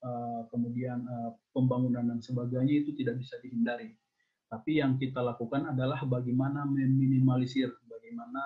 uh, 0.05 0.41
kemudian 0.53 1.01
uh, 1.01 1.33
pembangunan 1.49 2.05
dan 2.13 2.21
sebagainya 2.21 2.85
itu 2.85 2.93
tidak 2.93 3.17
bisa 3.25 3.41
dihindari. 3.41 3.97
Tapi 4.45 4.77
yang 4.77 5.01
kita 5.01 5.17
lakukan 5.17 5.73
adalah 5.73 6.05
bagaimana 6.05 6.69
meminimalisir, 6.69 7.73
bagaimana 7.89 8.45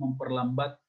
memperlambat 0.00 0.80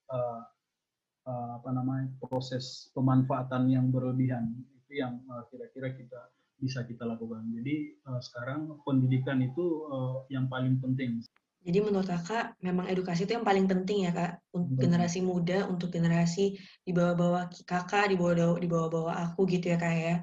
apa 1.28 1.69
namanya 1.76 2.08
proses 2.24 2.89
pemanfaatan 2.95 3.67
yang 3.67 3.91
berlebihan 3.91 4.56
itu 4.71 5.04
yang 5.04 5.19
kira-kira 5.52 5.91
kita 5.91 6.21
bisa 6.56 6.88
kita 6.88 7.04
lakukan. 7.04 7.43
Jadi 7.52 8.00
sekarang 8.24 8.80
pendidikan 8.88 9.43
itu 9.43 9.86
yang 10.32 10.47
paling 10.47 10.80
penting. 10.80 11.19
Jadi 11.62 11.78
menurut 11.78 12.10
kakak 12.10 12.58
memang 12.58 12.89
edukasi 12.89 13.30
itu 13.30 13.38
yang 13.38 13.45
paling 13.45 13.69
penting 13.69 14.10
ya 14.10 14.12
kak 14.12 14.41
untuk 14.50 14.82
generasi 14.82 15.21
muda, 15.21 15.69
untuk 15.69 15.93
generasi 15.93 16.58
di 16.58 16.91
bawah-bawah 16.91 17.54
kakak, 17.69 18.10
di 18.10 18.17
bawah 18.17 18.58
di 18.58 18.65
bawah-bawah 18.65 19.13
aku 19.30 19.45
gitu 19.45 19.69
ya 19.69 19.78
kak 19.78 19.93
ya, 19.93 20.15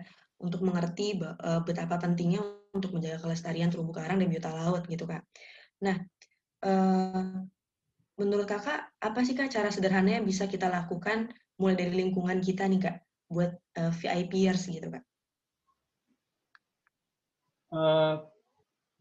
untuk 0.43 0.67
mengerti 0.67 1.15
uh, 1.23 1.63
betapa 1.63 2.03
pentingnya 2.03 2.43
untuk 2.75 2.91
menjaga 2.91 3.23
kelestarian 3.23 3.71
terumbu 3.71 3.95
karang 3.95 4.19
dan 4.19 4.27
biota 4.27 4.51
laut 4.51 4.83
gitu 4.91 5.07
kak. 5.07 5.23
Nah, 5.79 6.03
uh, 6.67 7.47
menurut 8.19 8.47
kakak 8.51 8.91
apa 8.99 9.21
sih 9.23 9.39
kak 9.39 9.55
cara 9.55 9.71
sederhana 9.71 10.19
yang 10.19 10.27
bisa 10.27 10.51
kita 10.51 10.67
lakukan 10.67 11.31
mulai 11.55 11.79
dari 11.79 11.95
lingkungan 12.03 12.43
kita 12.43 12.67
nih 12.67 12.83
kak 12.83 12.97
buat 13.31 13.55
uh, 13.79 13.95
VIPers 13.95 14.67
gitu 14.75 14.91
kak? 14.91 15.07
Uh, 17.71 18.27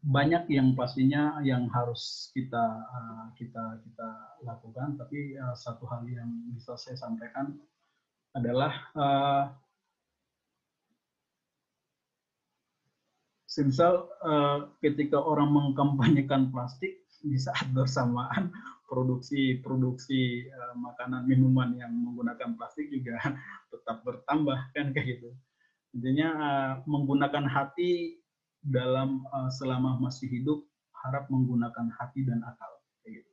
banyak 0.08 0.48
yang 0.48 0.72
pastinya 0.72 1.36
yang 1.44 1.68
harus 1.68 2.32
kita 2.32 2.64
uh, 2.80 3.28
kita 3.36 3.76
kita 3.84 4.08
lakukan 4.40 4.96
tapi 4.96 5.36
uh, 5.36 5.52
satu 5.52 5.84
hal 5.84 6.08
yang 6.08 6.48
bisa 6.56 6.80
saya 6.80 6.96
sampaikan 6.96 7.52
adalah 8.32 8.72
uh, 8.96 9.44
uh, 14.24 14.58
ketika 14.80 15.20
orang 15.20 15.52
mengkampanyekan 15.52 16.48
plastik 16.48 17.04
di 17.20 17.36
saat 17.36 17.68
bersamaan 17.76 18.48
produksi 18.88 19.60
produksi 19.60 20.48
uh, 20.48 20.72
makanan 20.78 21.28
minuman 21.28 21.76
yang 21.76 21.92
menggunakan 21.92 22.56
plastik 22.56 22.88
juga 22.88 23.20
tetap 23.76 24.00
bertambah 24.08 24.56
kan 24.72 24.96
kayak 24.96 25.20
gitu. 25.20 25.36
Intinya 25.92 26.28
uh, 26.32 26.72
menggunakan 26.88 27.44
hati 27.44 28.24
dalam 28.62 29.24
uh, 29.30 29.50
selama 29.52 29.98
masih 30.02 30.26
hidup 30.28 30.66
harap 31.04 31.30
menggunakan 31.30 31.88
hati 31.94 32.26
dan 32.26 32.42
akal. 32.42 32.72
Gitu. 33.06 33.32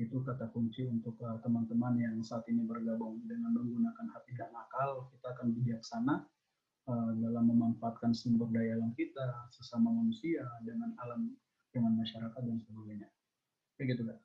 Itu 0.00 0.24
kata 0.24 0.48
kunci 0.52 0.84
untuk 0.88 1.16
eh, 1.20 1.38
teman-teman 1.44 1.96
uh, 1.96 2.02
yang 2.02 2.16
saat 2.24 2.44
ini 2.48 2.64
bergabung 2.64 3.20
dengan 3.28 3.52
menggunakan 3.52 4.06
hati 4.12 4.32
dan 4.36 4.52
akal, 4.52 5.08
kita 5.12 5.26
akan 5.36 5.46
bijaksana 5.56 6.14
uh, 6.88 7.10
dalam 7.20 7.44
memanfaatkan 7.52 8.16
sumber 8.16 8.48
daya 8.52 8.80
alam 8.80 8.92
kita, 8.96 9.48
sesama 9.52 9.92
manusia, 9.92 10.44
dengan 10.64 10.96
alam, 11.04 11.32
dengan 11.72 11.96
masyarakat 12.00 12.40
dan 12.40 12.58
sebagainya. 12.64 13.08
Kayak 13.76 13.88
gitu 13.96 14.02
kan. 14.08 14.18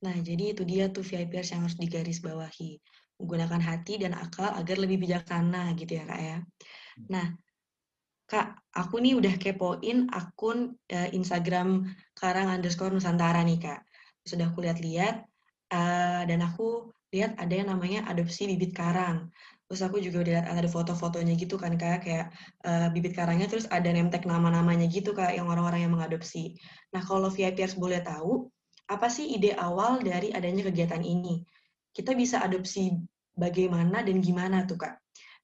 Nah, 0.00 0.16
jadi 0.16 0.56
itu 0.56 0.64
dia 0.64 0.88
tuh 0.88 1.04
VIPers 1.04 1.52
yang 1.52 1.64
harus 1.64 1.76
digarisbawahi 1.76 2.80
menggunakan 3.20 3.60
hati 3.60 4.00
dan 4.00 4.16
akal 4.16 4.48
agar 4.56 4.80
lebih 4.80 5.04
bijaksana 5.04 5.76
gitu 5.76 6.00
ya 6.00 6.04
kak 6.08 6.20
ya. 6.24 6.38
Nah 7.12 7.36
kak, 8.30 8.62
aku 8.70 9.02
nih 9.02 9.18
udah 9.18 9.34
kepoin 9.42 10.06
akun 10.14 10.78
uh, 10.94 11.08
Instagram 11.10 11.90
Karang 12.14 12.46
underscore 12.46 12.94
Nusantara 12.94 13.42
nih 13.42 13.58
kak. 13.58 13.82
Sudah 14.22 14.54
aku 14.54 14.62
lihat-lihat 14.62 15.26
uh, 15.74 16.22
dan 16.30 16.38
aku 16.46 16.94
lihat 17.10 17.34
ada 17.42 17.50
yang 17.50 17.74
namanya 17.74 18.06
adopsi 18.06 18.46
bibit 18.46 18.70
karang. 18.70 19.34
Terus 19.66 19.82
aku 19.82 19.98
juga 19.98 20.22
udah 20.22 20.32
lihat 20.38 20.46
ada 20.46 20.70
foto-fotonya 20.70 21.34
gitu 21.34 21.58
kan 21.58 21.74
kak, 21.74 22.06
kayak 22.06 22.30
uh, 22.62 22.86
bibit 22.94 23.18
karangnya 23.18 23.50
terus 23.50 23.66
ada 23.66 23.90
tag 23.90 24.22
nama-namanya 24.26 24.86
gitu 24.86 25.10
kak 25.10 25.34
yang 25.34 25.50
orang-orang 25.50 25.86
yang 25.86 25.92
mengadopsi. 25.94 26.54
Nah 26.94 27.02
kalau 27.02 27.30
VIPers 27.30 27.74
boleh 27.74 28.02
tahu, 28.02 28.46
apa 28.90 29.06
sih 29.06 29.30
ide 29.34 29.54
awal 29.54 30.02
dari 30.02 30.34
adanya 30.34 30.66
kegiatan 30.66 31.02
ini? 31.02 31.42
Kita 31.90 32.14
bisa 32.14 32.42
adopsi 32.42 32.90
bagaimana 33.34 34.02
dan 34.02 34.18
gimana 34.18 34.66
tuh 34.66 34.78
Kak? 34.78 34.99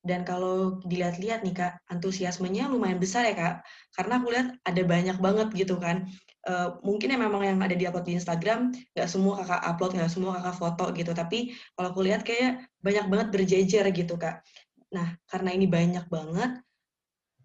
Dan 0.06 0.22
kalau 0.22 0.78
dilihat-lihat 0.86 1.42
nih 1.42 1.54
Kak, 1.58 1.72
antusiasmenya 1.90 2.70
lumayan 2.70 3.02
besar 3.02 3.26
ya 3.26 3.34
Kak, 3.34 3.54
karena 3.98 4.22
aku 4.22 4.26
lihat 4.30 4.48
ada 4.62 4.82
banyak 4.86 5.18
banget 5.18 5.48
gitu 5.58 5.82
kan. 5.82 6.06
Uh, 6.46 6.78
mungkin 6.86 7.10
ya 7.10 7.18
memang 7.18 7.42
yang 7.42 7.58
ada 7.58 7.74
di 7.74 7.82
upload 7.90 8.06
di 8.06 8.14
Instagram, 8.14 8.70
nggak 8.94 9.08
semua 9.10 9.42
kakak 9.42 9.62
upload, 9.66 9.92
nggak 9.98 10.12
semua 10.14 10.38
kakak 10.38 10.56
foto 10.62 10.84
gitu, 10.94 11.10
tapi 11.10 11.38
kalau 11.74 11.90
aku 11.90 12.06
lihat 12.06 12.22
kayak 12.22 12.62
banyak 12.78 13.06
banget 13.10 13.28
berjejer 13.34 13.84
gitu 13.90 14.14
Kak. 14.14 14.46
Nah, 14.94 15.18
karena 15.26 15.50
ini 15.50 15.66
banyak 15.66 16.06
banget, 16.06 16.62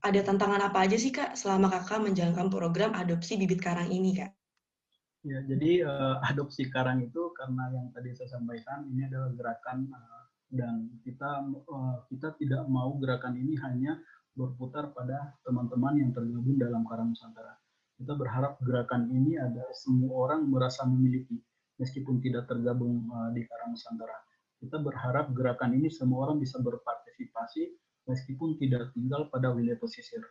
ada 0.06 0.19
tantangan 0.21 0.62
apa 0.69 0.86
aja 0.86 1.02
sih 1.02 1.10
Kak 1.10 1.34
selama 1.34 1.74
kakak 1.74 1.97
menjalankan 2.06 2.54
program 2.54 2.93
adopsi 2.93 3.41
bibit 3.41 3.58
karang 3.58 3.89
ini 3.89 4.21
Kak? 4.21 4.30
Ya, 5.21 5.38
jadi 5.45 5.86
uh, 5.86 6.17
adopsi 6.26 6.69
karang 6.69 7.02
itu 7.02 7.34
karena 7.38 7.69
yang 7.74 7.93
tadi 7.93 8.13
saya 8.13 8.38
sampaikan 8.38 8.86
ini 8.89 9.06
adalah 9.06 9.30
gerakan 9.34 9.86
uh, 9.93 10.21
dan 10.52 11.00
kita 11.08 11.48
uh, 11.48 12.04
kita 12.12 12.36
tidak 12.36 12.68
mau 12.68 12.92
gerakan 13.00 13.40
ini 13.40 13.56
hanya 13.64 13.96
berputar 14.36 14.92
pada 14.92 15.36
teman-teman 15.48 15.96
yang 16.00 16.12
tergabung 16.12 16.60
dalam 16.60 16.84
Karang 16.84 17.16
Nusantara. 17.16 17.56
Kita 17.96 18.16
berharap 18.20 18.60
gerakan 18.60 19.08
ini 19.12 19.40
ada 19.40 19.64
semua 19.72 20.28
orang 20.28 20.48
merasa 20.48 20.84
memiliki 20.84 21.40
meskipun 21.80 22.20
tidak 22.20 22.52
tergabung 22.52 23.08
uh, 23.12 23.32
di 23.32 23.48
Karang 23.48 23.76
Nusantara. 23.76 24.18
Kita 24.60 24.78
berharap 24.78 25.32
gerakan 25.34 25.72
ini 25.80 25.88
semua 25.90 26.30
orang 26.30 26.38
bisa 26.38 26.60
berpartisipasi 26.60 27.72
meskipun 28.06 28.60
tidak 28.60 28.92
tinggal 28.94 29.32
pada 29.32 29.56
wilayah 29.56 29.80
pesisir. 29.80 30.22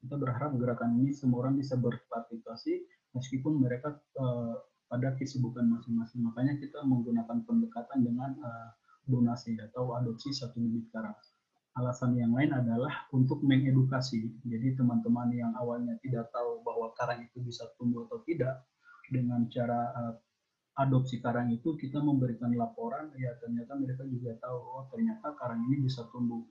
Kita 0.00 0.16
berharap 0.16 0.56
gerakan 0.56 1.00
ini 1.00 1.12
semua 1.12 1.48
orang 1.48 1.56
bisa 1.56 1.76
berpartisipasi 1.76 2.84
meskipun 3.16 3.60
mereka 3.60 3.96
uh, 4.20 4.60
pada 4.90 5.14
kesibukan 5.16 5.64
masing-masing. 5.66 6.20
Makanya 6.24 6.58
kita 6.58 6.82
menggunakan 6.82 7.46
pendekatan 7.46 7.98
dengan 8.02 8.30
uh, 8.42 8.70
donasi 9.06 9.56
atau 9.60 9.96
adopsi 9.96 10.32
satu 10.32 10.58
bibit 10.60 10.88
karang. 10.92 11.16
Alasan 11.78 12.18
yang 12.18 12.34
lain 12.34 12.50
adalah 12.50 13.06
untuk 13.14 13.46
mengedukasi. 13.46 14.42
Jadi 14.42 14.74
teman-teman 14.74 15.30
yang 15.32 15.52
awalnya 15.54 15.94
tidak 16.02 16.28
tahu 16.34 16.60
bahwa 16.66 16.90
karang 16.98 17.22
itu 17.22 17.38
bisa 17.40 17.64
tumbuh 17.78 18.10
atau 18.10 18.20
tidak, 18.26 18.66
dengan 19.10 19.46
cara 19.50 19.80
uh, 19.94 20.14
adopsi 20.82 21.22
karang 21.22 21.50
itu 21.50 21.78
kita 21.78 21.98
memberikan 22.02 22.50
laporan, 22.54 23.10
ya 23.18 23.34
ternyata 23.38 23.78
mereka 23.78 24.06
juga 24.06 24.38
tahu, 24.38 24.58
oh 24.58 24.84
ternyata 24.90 25.34
karang 25.38 25.66
ini 25.70 25.86
bisa 25.86 26.06
tumbuh. 26.10 26.42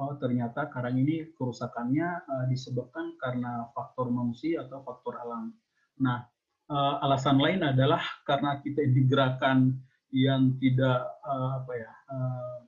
Oh 0.00 0.16
ternyata 0.16 0.70
karang 0.72 0.96
ini 0.96 1.34
kerusakannya 1.34 2.08
uh, 2.24 2.44
disebabkan 2.48 3.18
karena 3.18 3.68
faktor 3.74 4.08
manusia 4.08 4.64
atau 4.64 4.80
faktor 4.86 5.18
alam 5.20 5.52
Nah, 6.00 6.24
uh, 6.72 7.04
alasan 7.04 7.36
lain 7.36 7.60
adalah 7.60 8.00
karena 8.24 8.56
kita 8.64 8.80
digerakkan 8.88 9.76
yang 10.10 10.58
tidak 10.58 11.06
uh, 11.22 11.62
apa 11.62 11.72
ya, 11.74 11.92
uh, 12.10 12.58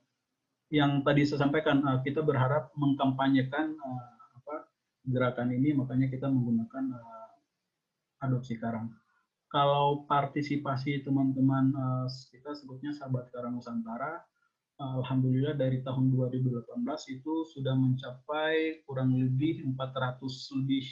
yang 0.71 1.03
tadi 1.03 1.27
saya 1.27 1.43
sampaikan 1.43 1.83
uh, 1.83 1.99
kita 2.01 2.23
berharap 2.23 2.71
mengkampanyekan 2.75 3.75
uh, 3.75 4.15
apa 4.41 4.55
gerakan 5.07 5.51
ini, 5.51 5.75
makanya 5.75 6.07
kita 6.07 6.31
menggunakan 6.31 6.95
uh, 6.95 7.31
adopsi 8.23 8.55
karang. 8.55 8.91
Kalau 9.51 10.07
partisipasi 10.09 11.05
teman-teman 11.05 11.75
uh, 11.75 12.07
kita 12.31 12.55
sebutnya 12.57 12.95
sahabat 12.95 13.29
karang 13.29 13.59
Nusantara, 13.59 14.23
Alhamdulillah 14.81 15.53
dari 15.53 15.85
tahun 15.85 16.11
2018 16.11 16.65
itu 17.13 17.33
sudah 17.53 17.77
mencapai 17.77 18.83
kurang 18.89 19.15
lebih 19.15 19.61
400 19.69 20.17
lebih 20.59 20.83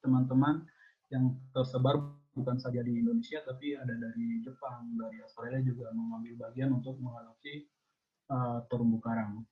teman-teman 0.00 0.64
yang 1.12 1.36
tersebar 1.52 2.00
bukan 2.36 2.60
saja 2.60 2.84
di 2.84 3.00
Indonesia 3.00 3.40
tapi 3.40 3.72
ada 3.72 3.96
dari 3.96 4.44
Jepang, 4.44 4.92
dari 4.94 5.24
Australia 5.24 5.64
juga 5.64 5.88
mengambil 5.96 6.36
bagian 6.46 6.76
untuk 6.76 7.00
mengadopsi 7.00 7.64
uh, 8.28 8.60
terumbu 8.68 9.00
karang. 9.00 9.42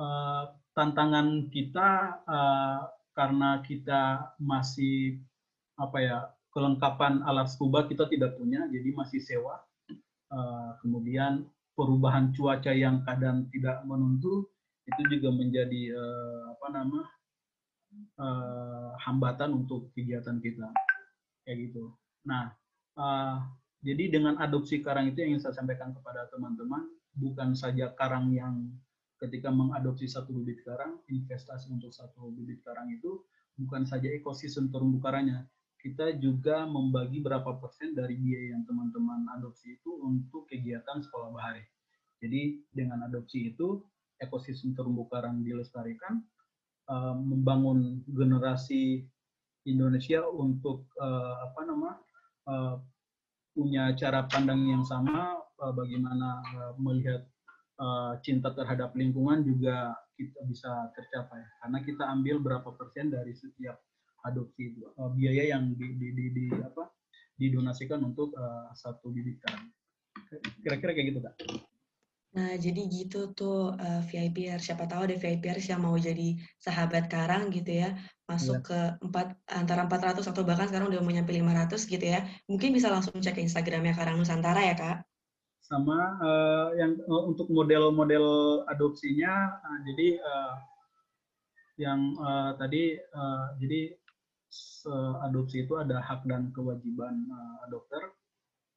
Uh, 0.00 0.56
tantangan 0.72 1.52
kita 1.52 2.20
uh, 2.24 2.88
karena 3.12 3.60
kita 3.64 4.32
masih 4.40 5.20
apa 5.76 5.98
ya 6.00 6.18
kelengkapan 6.56 7.20
alat 7.28 7.52
scuba 7.52 7.84
kita 7.84 8.08
tidak 8.08 8.40
punya, 8.40 8.64
jadi 8.72 8.96
masih 8.96 9.20
sewa. 9.20 9.60
Uh, 10.26 10.74
kemudian 10.80 11.46
perubahan 11.76 12.32
cuaca 12.32 12.72
yang 12.72 13.04
kadang 13.04 13.46
tidak 13.52 13.84
menentu 13.84 14.48
itu 14.88 15.02
juga 15.18 15.28
menjadi 15.36 15.92
uh, 15.92 16.56
apa 16.56 16.66
nama 16.72 17.00
uh, 18.16 18.90
hambatan 19.04 19.52
untuk 19.52 19.92
kegiatan 19.92 20.40
kita 20.40 20.72
kayak 21.44 21.70
gitu. 21.70 21.92
Nah, 22.26 22.50
uh, 22.98 23.38
jadi 23.86 24.10
dengan 24.10 24.34
adopsi 24.42 24.82
karang 24.82 25.14
itu 25.14 25.22
yang 25.22 25.38
ingin 25.38 25.42
saya 25.46 25.62
sampaikan 25.62 25.94
kepada 25.94 26.26
teman-teman, 26.34 26.90
bukan 27.14 27.54
saja 27.54 27.94
karang 27.94 28.34
yang 28.34 28.74
ketika 29.22 29.48
mengadopsi 29.48 30.10
satu 30.10 30.34
bibit 30.34 30.60
karang, 30.66 31.00
investasi 31.08 31.72
untuk 31.72 31.94
satu 31.94 32.28
bibit 32.34 32.60
karang 32.66 32.90
itu 32.92 33.22
bukan 33.56 33.88
saja 33.88 34.10
ekosistem 34.12 34.68
terumbu 34.68 35.00
karangnya, 35.00 35.46
kita 35.80 36.18
juga 36.18 36.66
membagi 36.66 37.22
berapa 37.22 37.56
persen 37.62 37.94
dari 37.94 38.18
biaya 38.18 38.58
yang 38.58 38.66
teman-teman 38.66 39.30
adopsi 39.38 39.78
itu 39.78 39.94
untuk 40.02 40.50
kegiatan 40.50 40.98
sekolah 41.00 41.30
bahari. 41.30 41.62
Jadi 42.18 42.58
dengan 42.74 43.06
adopsi 43.06 43.54
itu 43.54 43.86
ekosistem 44.18 44.74
terumbu 44.74 45.06
karang 45.06 45.46
dilestarikan, 45.46 46.26
uh, 46.90 47.14
membangun 47.14 48.02
generasi 48.10 49.06
Indonesia 49.66 50.26
untuk 50.26 50.90
uh, 50.98 51.46
apa 51.46 51.60
nama 51.66 51.85
uh, 52.46 52.80
punya 53.52 53.92
cara 53.96 54.26
pandang 54.26 54.66
yang 54.68 54.84
sama 54.84 55.38
uh, 55.60 55.72
bagaimana 55.72 56.42
uh, 56.56 56.72
melihat 56.80 57.24
uh, 57.78 58.16
cinta 58.22 58.52
terhadap 58.52 58.92
lingkungan 58.96 59.44
juga 59.44 59.94
kita 60.16 60.40
bisa 60.48 60.72
tercapai 60.96 61.44
karena 61.60 61.78
kita 61.84 62.04
ambil 62.08 62.36
berapa 62.40 62.68
persen 62.72 63.12
dari 63.12 63.36
setiap 63.36 63.76
adopsi 64.24 64.74
uh, 64.98 65.12
biaya 65.12 65.56
yang 65.56 65.76
di, 65.76 65.94
di, 65.96 66.08
di, 66.12 66.24
di 66.32 66.44
apa 66.56 66.88
didonasikan 67.36 68.00
untuk 68.00 68.32
uh, 68.34 68.72
satu 68.72 69.12
bibit. 69.12 69.40
Kira-kira 70.64 70.96
kayak 70.96 71.06
gitu, 71.12 71.20
Kak. 71.20 71.34
Nah, 72.36 72.52
jadi 72.60 72.84
gitu 72.92 73.32
tuh 73.32 73.72
uh, 73.72 74.00
VIPR. 74.12 74.60
Siapa 74.60 74.84
tahu 74.84 75.08
ada 75.08 75.16
VIPR 75.16 75.56
yang 75.56 75.80
mau 75.80 75.96
jadi 75.96 76.36
sahabat 76.60 77.08
karang 77.08 77.48
gitu 77.48 77.80
ya, 77.80 77.96
masuk 78.28 78.60
yeah. 78.60 78.92
ke 79.00 79.08
empat 79.08 79.40
antara 79.48 79.88
400 79.88 80.20
atau 80.20 80.44
bahkan 80.44 80.68
sekarang 80.68 80.92
udah 80.92 81.00
mau 81.00 81.16
nyampe 81.16 81.32
500 81.32 81.80
gitu 81.88 82.04
ya. 82.04 82.28
Mungkin 82.44 82.76
bisa 82.76 82.92
langsung 82.92 83.16
cek 83.16 83.40
Instagramnya 83.40 83.96
Karang 83.96 84.20
Nusantara 84.20 84.60
ya, 84.68 84.76
Kak? 84.76 85.08
Sama 85.64 86.20
uh, 86.20 86.68
yang 86.76 87.00
uh, 87.08 87.24
untuk 87.24 87.48
model-model 87.48 88.68
adopsinya, 88.68 89.56
uh, 89.56 89.78
jadi 89.88 90.08
uh, 90.20 90.54
yang 91.80 92.20
uh, 92.20 92.52
tadi, 92.60 93.00
uh, 93.00 93.56
jadi 93.56 93.96
adopsi 95.24 95.66
itu 95.66 95.74
ada 95.76 95.98
hak 95.98 96.24
dan 96.28 96.52
kewajiban 96.54 97.26
uh, 97.32 97.66
adopter 97.66 98.12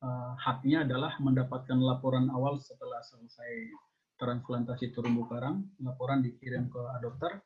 uh, 0.04 0.34
haknya 0.40 0.84
adalah 0.88 1.16
mendapatkan 1.20 1.80
laporan 1.80 2.32
awal 2.32 2.60
setelah 2.60 3.00
selesai 3.04 3.72
transplantasi 4.20 4.92
terumbu 4.92 5.28
karang. 5.32 5.64
Laporan 5.80 6.20
dikirim 6.20 6.68
ke 6.68 6.82
adopter. 7.00 7.40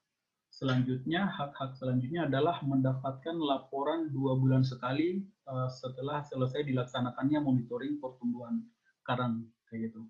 Selanjutnya, 0.53 1.33
hak-hak 1.33 1.73
selanjutnya 1.81 2.29
adalah 2.29 2.61
mendapatkan 2.61 3.33
laporan 3.33 4.13
dua 4.13 4.37
bulan 4.37 4.61
sekali 4.61 5.25
uh, 5.49 5.65
setelah 5.65 6.21
selesai 6.21 6.61
dilaksanakannya 6.61 7.41
monitoring 7.41 7.97
pertumbuhan 7.97 8.61
karang 9.01 9.49
kayak 9.65 9.89
gitu. 9.89 10.05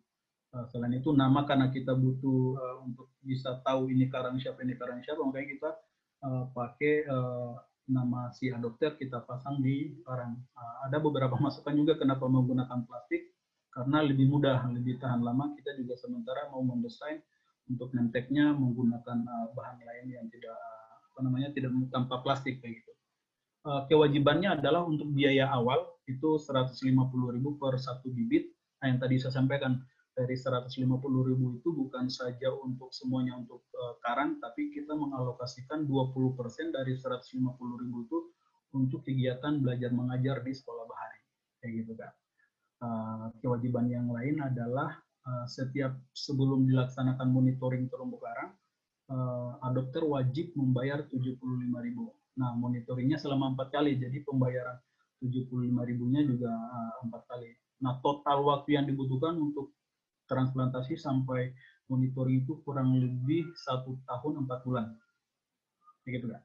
Uh, 0.52 0.68
selain 0.68 1.00
itu 1.00 1.16
nama 1.16 1.48
karena 1.48 1.72
kita 1.72 1.96
butuh 1.96 2.60
uh, 2.60 2.78
untuk 2.84 3.10
bisa 3.24 3.64
tahu 3.64 3.88
ini 3.88 4.12
karang 4.12 4.36
siapa 4.36 4.62
ini 4.68 4.76
karang 4.76 5.00
siapa, 5.00 5.24
makanya 5.24 5.48
kita 5.48 5.70
uh, 6.28 6.46
pakai 6.52 7.08
uh, 7.08 7.56
nama 7.90 8.32
si 8.32 8.48
adopter 8.48 8.96
kita 8.96 9.24
pasang 9.28 9.60
di 9.60 9.92
barang. 10.04 10.34
Uh, 10.56 10.76
ada 10.90 10.98
beberapa 11.00 11.36
masukan 11.46 11.74
juga 11.76 12.00
kenapa 12.00 12.28
menggunakan 12.28 12.86
plastik 12.88 13.34
karena 13.74 14.06
lebih 14.06 14.30
mudah, 14.30 14.68
lebih 14.72 15.02
tahan 15.02 15.24
lama. 15.24 15.52
Kita 15.58 15.76
juga 15.76 15.98
sementara 16.00 16.48
mau 16.54 16.64
mendesain 16.64 17.20
untuk 17.68 17.96
nenteknya 17.96 18.52
menggunakan 18.56 19.18
uh, 19.24 19.48
bahan 19.56 19.78
lain 19.82 20.06
yang 20.12 20.26
tidak 20.32 20.56
apa 21.14 21.20
namanya 21.22 21.54
tidak 21.54 21.72
tanpa 21.94 22.26
plastik 22.26 22.58
kayak 22.60 22.82
gitu. 22.82 22.92
Kewajibannya 23.64 24.60
adalah 24.60 24.84
untuk 24.84 25.08
biaya 25.16 25.48
awal 25.48 25.88
itu 26.04 26.36
150.000 26.36 26.84
per 27.56 27.74
satu 27.80 28.12
bibit. 28.12 28.52
Nah, 28.84 28.92
yang 28.92 29.00
tadi 29.00 29.16
saya 29.24 29.40
sampaikan 29.40 29.80
dari 30.14 30.38
150 30.38 30.78
ribu 31.02 31.58
itu 31.58 31.70
bukan 31.74 32.06
saja 32.06 32.54
untuk 32.54 32.94
semuanya 32.94 33.34
untuk 33.34 33.66
uh, 33.74 33.98
karang, 34.06 34.38
tapi 34.38 34.70
kita 34.70 34.94
mengalokasikan 34.94 35.90
20% 35.90 36.70
dari 36.70 36.94
150 36.94 37.34
ribu 37.82 37.98
itu 38.06 38.20
untuk 38.78 39.02
kegiatan 39.06 39.58
belajar 39.58 39.90
mengajar 39.90 40.46
di 40.46 40.54
sekolah 40.54 40.86
bahari. 40.86 41.22
Kayak 41.62 41.74
gitu 41.82 41.94
kan. 41.98 42.12
Uh, 42.84 43.26
kewajiban 43.42 43.90
yang 43.90 44.06
lain 44.14 44.38
adalah 44.38 44.94
uh, 45.26 45.46
setiap 45.50 45.98
sebelum 46.14 46.70
dilaksanakan 46.70 47.34
monitoring 47.34 47.90
terumbu 47.90 48.22
karang, 48.22 48.54
uh, 49.10 49.58
adopter 49.66 50.06
wajib 50.06 50.54
membayar 50.54 51.02
75 51.10 51.42
ribu. 51.82 52.14
Nah, 52.38 52.54
monitoringnya 52.54 53.18
selama 53.18 53.54
empat 53.54 53.70
kali, 53.74 53.98
jadi 53.98 54.22
pembayaran 54.26 54.78
75 55.22 55.90
ribunya 55.90 56.26
juga 56.26 56.50
empat 57.06 57.24
kali. 57.30 57.54
Nah, 57.86 58.02
total 58.02 58.42
waktu 58.44 58.76
yang 58.76 58.86
dibutuhkan 58.90 59.38
untuk 59.38 59.72
transplantasi 60.28 60.96
sampai 60.96 61.52
monitoring 61.92 62.48
itu 62.48 62.60
kurang 62.64 62.96
lebih 62.98 63.52
satu 63.60 64.00
tahun 64.08 64.48
empat 64.48 64.60
bulan. 64.64 64.86
Begitu 66.08 66.32
kan? 66.32 66.42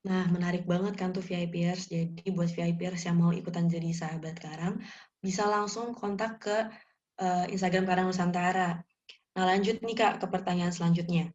Nah, 0.00 0.24
menarik 0.32 0.64
banget 0.64 0.96
kan 0.96 1.12
tuh 1.12 1.20
VIPers. 1.20 1.92
Jadi 1.92 2.24
buat 2.32 2.48
VIPers 2.48 3.04
yang 3.04 3.20
mau 3.20 3.32
ikutan 3.36 3.68
jadi 3.68 3.92
sahabat 3.92 4.40
Karang, 4.40 4.80
bisa 5.20 5.44
langsung 5.44 5.92
kontak 5.92 6.40
ke 6.40 6.56
uh, 7.20 7.44
Instagram 7.52 7.84
Karang 7.84 8.06
Nusantara. 8.08 8.80
Nah, 9.36 9.44
lanjut 9.44 9.84
nih 9.84 9.96
Kak 9.96 10.24
ke 10.24 10.26
pertanyaan 10.32 10.72
selanjutnya. 10.72 11.28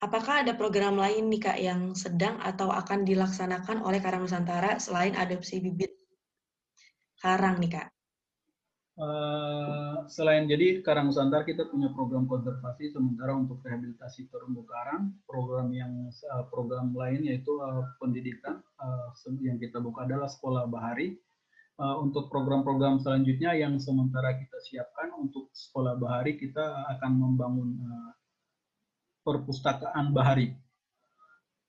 Apakah 0.00 0.42
ada 0.42 0.56
program 0.56 0.98
lain 0.98 1.30
nih 1.30 1.40
Kak 1.44 1.58
yang 1.60 1.94
sedang 1.94 2.40
atau 2.42 2.72
akan 2.72 3.06
dilaksanakan 3.06 3.86
oleh 3.86 4.02
Karang 4.02 4.26
Nusantara 4.26 4.82
selain 4.82 5.14
adopsi 5.14 5.62
bibit 5.62 5.94
karang 7.20 7.60
nih 7.60 7.78
Kak? 7.78 7.88
Uh, 9.00 10.04
selain 10.12 10.44
jadi 10.44 10.84
Karang 10.84 11.08
Nusantara 11.08 11.40
kita 11.48 11.64
punya 11.72 11.88
program 11.96 12.28
konservasi 12.28 12.92
sementara 12.92 13.32
untuk 13.32 13.64
rehabilitasi 13.64 14.28
terumbu 14.28 14.68
karang. 14.68 15.16
Program 15.24 15.72
yang 15.72 16.12
uh, 16.12 16.44
program 16.52 16.92
lain 16.92 17.24
yaitu 17.24 17.48
uh, 17.64 17.96
pendidikan 17.96 18.60
uh, 18.76 19.08
yang 19.40 19.56
kita 19.56 19.80
buka 19.80 20.04
adalah 20.04 20.28
sekolah 20.28 20.68
bahari. 20.68 21.16
Uh, 21.80 21.96
untuk 22.04 22.28
program-program 22.28 23.00
selanjutnya 23.00 23.56
yang 23.56 23.80
sementara 23.80 24.36
kita 24.36 24.58
siapkan 24.68 25.16
untuk 25.16 25.48
sekolah 25.56 25.96
bahari 25.96 26.36
kita 26.36 26.60
akan 26.92 27.12
membangun 27.16 27.80
uh, 27.80 28.12
perpustakaan 29.24 30.12
bahari. 30.12 30.52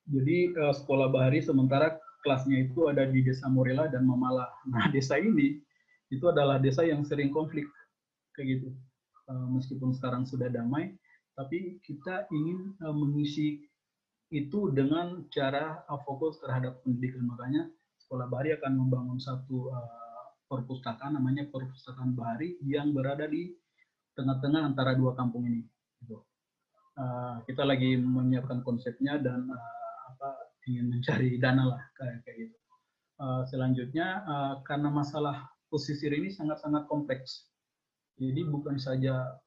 Jadi 0.03 0.51
uh, 0.51 0.75
sekolah 0.75 1.07
bahari 1.07 1.39
sementara 1.39 1.95
kelasnya 2.27 2.67
itu 2.67 2.91
ada 2.91 3.07
di 3.07 3.23
Desa 3.23 3.47
Morela 3.47 3.87
dan 3.87 4.03
Mamala. 4.03 4.51
Nah 4.67 4.91
desa 4.91 5.15
ini 5.15 5.70
itu 6.11 6.27
adalah 6.27 6.59
desa 6.59 6.83
yang 6.83 7.07
sering 7.07 7.31
konflik 7.31 7.65
kayak 8.35 8.59
gitu. 8.59 8.69
Uh, 9.31 9.47
meskipun 9.55 9.95
sekarang 9.95 10.27
sudah 10.27 10.51
damai 10.51 10.91
tapi 11.39 11.79
kita 11.87 12.27
ingin 12.35 12.75
uh, 12.83 12.91
mengisi 12.91 13.63
itu 14.31 14.71
dengan 14.75 15.23
cara 15.31 15.87
uh, 15.87 15.99
fokus 16.03 16.43
terhadap 16.43 16.83
pendidikan. 16.83 17.23
Makanya 17.23 17.71
sekolah 18.03 18.27
bahari 18.27 18.51
akan 18.59 18.75
membangun 18.75 19.17
satu 19.23 19.71
perpustakaan 20.51 21.15
namanya 21.15 21.47
perpustakaan 21.47 22.11
bahari 22.11 22.59
yang 22.67 22.91
berada 22.91 23.23
di 23.23 23.55
tengah-tengah 24.19 24.67
antara 24.67 24.91
dua 24.99 25.15
kampung 25.15 25.47
ini 25.47 25.63
gitu. 26.03 26.19
kita 27.47 27.63
lagi 27.63 27.95
menyiapkan 27.95 28.59
konsepnya 28.67 29.15
dan 29.15 29.47
ingin 30.67 30.91
mencari 30.91 31.39
dana 31.39 31.71
lah 31.71 31.81
kayak 31.95 32.27
kayak 32.27 32.37
gitu 32.51 32.57
selanjutnya 33.47 34.27
karena 34.67 34.91
masalah 34.91 35.47
pesisir 35.71 36.11
ini 36.11 36.27
sangat-sangat 36.27 36.85
kompleks. 36.91 37.47
Jadi 38.19 38.43
bukan 38.43 38.75
saja 38.75 39.39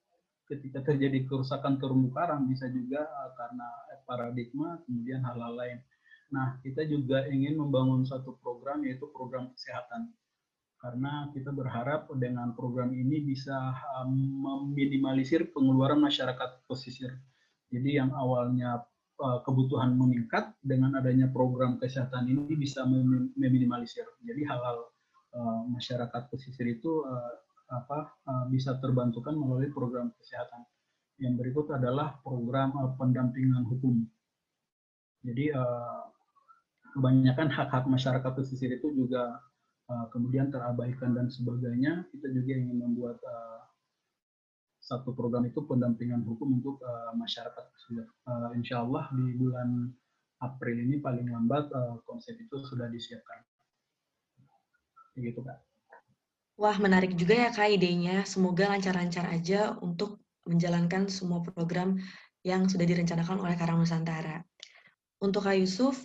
ketika 0.48 0.80
terjadi 0.84 1.24
kerusakan 1.28 1.76
terumbu 1.76 2.12
karang, 2.12 2.48
bisa 2.48 2.68
juga 2.72 3.04
eh, 3.04 3.30
karena 3.36 3.68
paradigma, 4.08 4.80
kemudian 4.88 5.20
hal-hal 5.24 5.52
lain. 5.56 5.78
Nah, 6.32 6.58
kita 6.64 6.82
juga 6.88 7.28
ingin 7.28 7.60
membangun 7.60 8.02
satu 8.04 8.36
program, 8.40 8.82
yaitu 8.84 9.08
program 9.12 9.52
kesehatan. 9.52 10.12
Karena 10.80 11.32
kita 11.32 11.48
berharap 11.48 12.12
dengan 12.20 12.52
program 12.52 12.92
ini 12.92 13.24
bisa 13.24 13.56
eh, 13.76 14.08
meminimalisir 14.08 15.52
pengeluaran 15.52 16.00
masyarakat 16.00 16.64
pesisir. 16.68 17.12
Jadi 17.72 18.00
yang 18.00 18.12
awalnya 18.12 18.84
eh, 19.20 19.38
kebutuhan 19.44 19.96
meningkat, 19.96 20.52
dengan 20.60 20.96
adanya 21.00 21.28
program 21.32 21.80
kesehatan 21.80 22.28
ini 22.28 22.52
bisa 22.56 22.84
meminimalisir. 22.84 24.04
Jadi 24.20 24.44
hal-hal 24.44 24.93
Eh, 25.34 25.62
masyarakat 25.66 26.30
pesisir 26.30 26.62
itu 26.78 27.02
uh, 27.02 27.34
apa 27.66 28.06
uh, 28.22 28.46
bisa 28.54 28.78
terbantukan 28.78 29.34
melalui 29.34 29.66
program 29.74 30.14
kesehatan. 30.14 30.62
Yang 31.18 31.34
berikut 31.42 31.66
adalah 31.74 32.22
program 32.22 32.70
uh, 32.78 32.94
pendampingan 32.94 33.66
hukum. 33.66 34.06
Jadi 35.26 35.50
uh, 35.50 36.06
kebanyakan 36.94 37.50
hak-hak 37.50 37.82
masyarakat 37.90 38.30
pesisir 38.30 38.78
itu 38.78 38.94
juga 38.94 39.42
uh, 39.90 40.06
kemudian 40.14 40.54
terabaikan 40.54 41.18
dan 41.18 41.26
sebagainya. 41.26 42.06
Kita 42.14 42.30
juga 42.30 42.54
ingin 42.54 42.78
membuat 42.78 43.18
uh, 43.26 43.66
satu 44.78 45.18
program 45.18 45.50
itu 45.50 45.66
pendampingan 45.66 46.22
hukum 46.22 46.62
untuk 46.62 46.78
uh, 46.86 47.10
masyarakat 47.18 47.74
pesisir. 47.74 48.06
Uh, 48.22 48.54
insya 48.54 48.86
Allah 48.86 49.10
di 49.10 49.34
bulan 49.34 49.90
April 50.46 50.78
ini 50.78 51.02
paling 51.02 51.26
lambat 51.26 51.74
uh, 51.74 51.98
konsep 52.06 52.38
itu 52.38 52.62
sudah 52.70 52.86
disiapkan 52.86 53.42
gitu 55.18 55.40
kak. 55.42 55.58
Wah 56.54 56.76
menarik 56.78 57.18
juga 57.18 57.34
ya 57.34 57.48
kak 57.50 57.66
idenya. 57.66 58.22
Semoga 58.22 58.70
lancar-lancar 58.70 59.26
aja 59.30 59.74
untuk 59.82 60.22
menjalankan 60.46 61.10
semua 61.10 61.42
program 61.42 61.98
yang 62.44 62.68
sudah 62.68 62.84
direncanakan 62.84 63.40
oleh 63.40 63.56
Karang 63.56 63.80
Nusantara. 63.80 64.44
Untuk 65.18 65.48
Kak 65.48 65.56
Yusuf, 65.56 66.04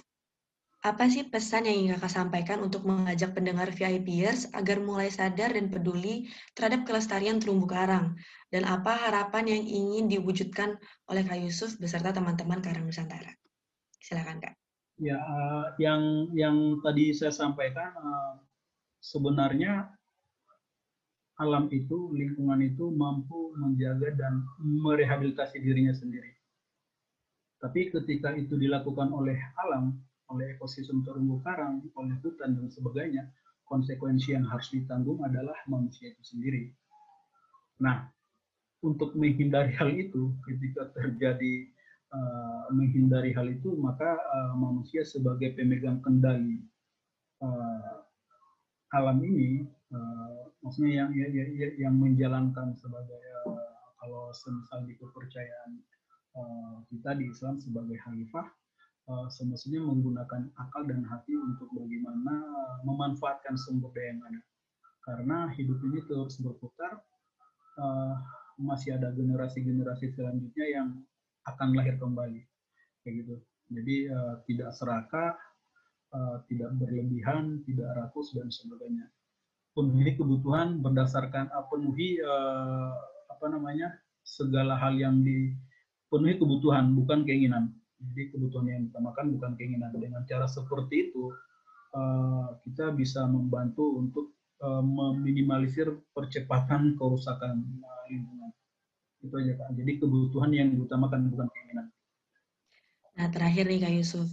apa 0.79 1.11
sih 1.11 1.27
pesan 1.27 1.67
yang 1.67 1.75
ingin 1.75 1.99
kakak 1.99 2.23
sampaikan 2.23 2.63
untuk 2.63 2.87
mengajak 2.87 3.35
pendengar 3.35 3.67
VIPers 3.75 4.47
agar 4.55 4.79
mulai 4.79 5.11
sadar 5.11 5.51
dan 5.51 5.67
peduli 5.67 6.31
terhadap 6.55 6.87
kelestarian 6.87 7.35
terumbu 7.35 7.67
karang? 7.67 8.15
Dan 8.47 8.63
apa 8.63 8.95
harapan 8.95 9.59
yang 9.59 9.63
ingin 9.67 10.07
diwujudkan 10.07 10.79
oleh 11.11 11.27
Kak 11.27 11.43
Yusuf 11.43 11.75
beserta 11.83 12.15
teman-teman 12.15 12.63
Karang 12.63 12.87
Nusantara? 12.87 13.35
Silakan 13.99 14.39
Kak. 14.39 14.55
Ya, 15.03 15.19
uh, 15.19 15.75
yang 15.83 16.31
yang 16.31 16.79
tadi 16.79 17.11
saya 17.11 17.35
sampaikan 17.35 17.91
uh, 17.99 18.39
sebenarnya 18.99 19.91
alam 21.39 21.71
itu, 21.71 22.11
lingkungan 22.11 22.59
itu 22.59 22.91
mampu 22.91 23.55
menjaga 23.55 24.11
dan 24.19 24.43
merehabilitasi 24.59 25.63
dirinya 25.63 25.95
sendiri. 25.95 26.35
Tapi 27.59 27.91
ketika 27.91 28.35
itu 28.35 28.59
dilakukan 28.59 29.11
oleh 29.11 29.39
alam, 29.55 29.95
oleh 30.31 30.55
ekosistem 30.55 31.03
terumbu 31.03 31.39
karang, 31.43 31.83
oleh 31.95 32.15
hutan 32.23 32.59
dan 32.59 32.67
sebagainya, 32.67 33.27
konsekuensi 33.67 34.35
yang 34.35 34.47
harus 34.47 34.67
ditanggung 34.71 35.23
adalah 35.23 35.55
manusia 35.67 36.11
itu 36.11 36.23
sendiri. 36.23 36.71
Nah, 37.79 38.07
untuk 38.83 39.15
menghindari 39.15 39.75
hal 39.75 39.91
itu, 39.91 40.35
ketika 40.43 40.91
terjadi 40.95 41.67
uh, 42.11 42.67
menghindari 42.71 43.31
hal 43.31 43.47
itu, 43.47 43.75
maka 43.79 44.19
uh, 44.19 44.53
manusia 44.55 45.03
sebagai 45.03 45.55
pemegang 45.55 45.99
kendali 46.03 46.63
uh, 47.43 48.08
alam 48.93 49.21
ini 49.21 49.69
uh, 49.93 50.49
maksudnya 50.65 51.05
yang 51.05 51.09
ya, 51.13 51.27
ya, 51.29 51.45
ya, 51.53 51.67
yang 51.87 51.95
menjalankan 51.97 52.73
sebagai 52.77 53.21
uh, 53.45 53.93
kalau 54.01 54.33
semisal 54.33 54.81
di 54.89 54.97
kepercayaan 54.97 55.71
uh, 56.33 56.81
kita 56.89 57.13
di 57.17 57.29
Islam 57.29 57.61
sebagai 57.61 57.97
khalifah 58.01 58.47
uh, 59.09 59.27
semestinya 59.29 59.85
menggunakan 59.89 60.49
akal 60.57 60.85
dan 60.89 61.05
hati 61.05 61.37
untuk 61.37 61.69
bagaimana 61.73 62.33
memanfaatkan 62.85 63.57
sumber 63.57 63.93
daya 63.93 64.13
yang 64.13 64.21
ada. 64.25 64.41
Karena 65.05 65.37
hidup 65.57 65.79
ini 65.89 65.99
terus 66.05 66.37
berputar 66.37 67.01
uh, 67.81 68.15
masih 68.59 68.97
ada 68.97 69.09
generasi-generasi 69.13 70.13
selanjutnya 70.13 70.65
yang 70.65 70.87
akan 71.49 71.73
lahir 71.73 71.97
kembali. 71.97 72.41
Kayak 73.01 73.13
gitu. 73.25 73.35
Jadi 73.69 73.95
uh, 74.09 74.35
tidak 74.49 74.69
serakah 74.73 75.37
uh, 76.13 76.41
tidak 76.49 76.73
berlebihan, 76.77 77.61
tidak 77.65 77.89
rakus 77.97 78.33
dan 78.33 78.49
sebagainya. 78.49 79.09
Penuhi 79.73 80.17
kebutuhan 80.17 80.81
berdasarkan 80.81 81.49
uh, 81.53 81.65
penuhi 81.69 82.19
uh, 82.19 82.93
apa 83.29 83.45
namanya 83.47 83.95
segala 84.25 84.75
hal 84.75 84.97
yang 84.97 85.21
dipenuhi 85.21 86.37
kebutuhan 86.37 86.91
bukan 86.97 87.23
keinginan. 87.23 87.73
Jadi 87.99 88.31
kebutuhan 88.31 88.67
yang 88.67 88.81
ditamakan 88.89 89.25
bukan 89.35 89.51
keinginan. 89.59 89.91
Dengan 89.91 90.23
cara 90.25 90.47
seperti 90.47 91.11
itu 91.11 91.31
uh, 91.95 92.55
kita 92.63 92.95
bisa 92.95 93.23
membantu 93.27 93.99
untuk 93.99 94.35
uh, 94.63 94.83
meminimalisir 94.83 95.91
percepatan 96.15 96.95
kerusakan 96.95 97.63
lingkungan. 98.09 98.51
Itu 99.19 99.35
aja 99.35 99.53
Kak. 99.59 99.75
Jadi 99.75 99.91
kebutuhan 99.99 100.51
yang 100.55 100.71
diutamakan 100.75 101.27
bukan 101.27 101.47
keinginan. 101.51 101.87
Nah 103.19 103.27
terakhir 103.27 103.67
nih 103.67 103.83
Kak 103.83 103.93
Yusuf, 103.99 104.27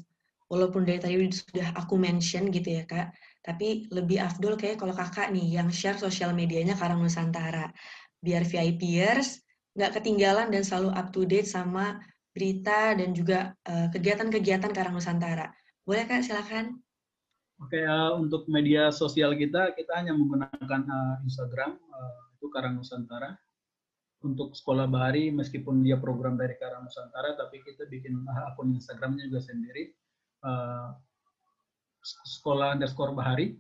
walaupun 0.47 0.87
dari 0.87 1.03
tadi 1.03 1.15
sudah 1.31 1.75
aku 1.75 1.99
mention 1.99 2.51
gitu 2.51 2.79
ya 2.79 2.85
kak, 2.87 3.15
tapi 3.43 3.87
lebih 3.95 4.19
afdol 4.23 4.59
kayak 4.59 4.83
kalau 4.83 4.95
kakak 4.95 5.31
nih 5.31 5.59
yang 5.59 5.71
share 5.71 5.99
sosial 5.99 6.35
medianya 6.35 6.75
Karang 6.75 7.03
Nusantara. 7.03 7.71
biar 8.17 8.43
VIPers 8.43 9.39
nggak 9.77 10.01
ketinggalan 10.01 10.49
dan 10.51 10.65
selalu 10.65 10.91
up 10.97 11.13
to 11.13 11.29
date 11.29 11.47
sama 11.47 12.01
berita 12.33 12.97
dan 12.97 13.13
juga 13.13 13.53
uh, 13.69 13.89
kegiatan-kegiatan 13.93 14.73
Karang 14.73 14.97
Nusantara. 14.97 15.53
Boleh 15.87 16.05
Kak, 16.05 16.27
silakan. 16.27 16.81
Oke, 17.57 17.81
uh, 17.81 18.13
untuk 18.21 18.45
media 18.53 18.93
sosial 18.93 19.33
kita, 19.33 19.73
kita 19.73 19.97
hanya 19.97 20.13
menggunakan 20.13 20.81
uh, 20.85 21.17
Instagram, 21.25 21.81
uh, 21.81 22.21
itu 22.37 22.53
Karang 22.53 22.77
Nusantara. 22.77 23.33
Untuk 24.21 24.53
sekolah 24.53 24.85
bahari, 24.85 25.33
meskipun 25.33 25.81
dia 25.81 25.97
program 25.97 26.37
dari 26.37 26.53
Karang 26.61 26.85
Nusantara, 26.85 27.33
tapi 27.41 27.65
kita 27.65 27.89
bikin 27.89 28.21
uh, 28.29 28.53
akun 28.53 28.77
Instagramnya 28.77 29.33
juga 29.33 29.41
sendiri. 29.49 29.97
Uh, 30.47 30.95
sekolah 32.39 32.79
underscore 32.79 33.11
bahari. 33.11 33.59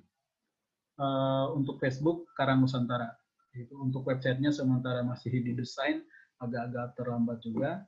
Uh, 0.97 1.53
untuk 1.59 1.82
Facebook, 1.82 2.30
Karang 2.39 2.62
Nusantara. 2.62 3.11
Itu 3.53 3.76
untuk 3.82 4.07
websitenya 4.07 4.55
sementara 4.55 5.03
masih 5.05 5.28
didesain, 5.43 6.01
agak-agak 6.41 6.97
terlambat 6.97 7.39
juga 7.45 7.84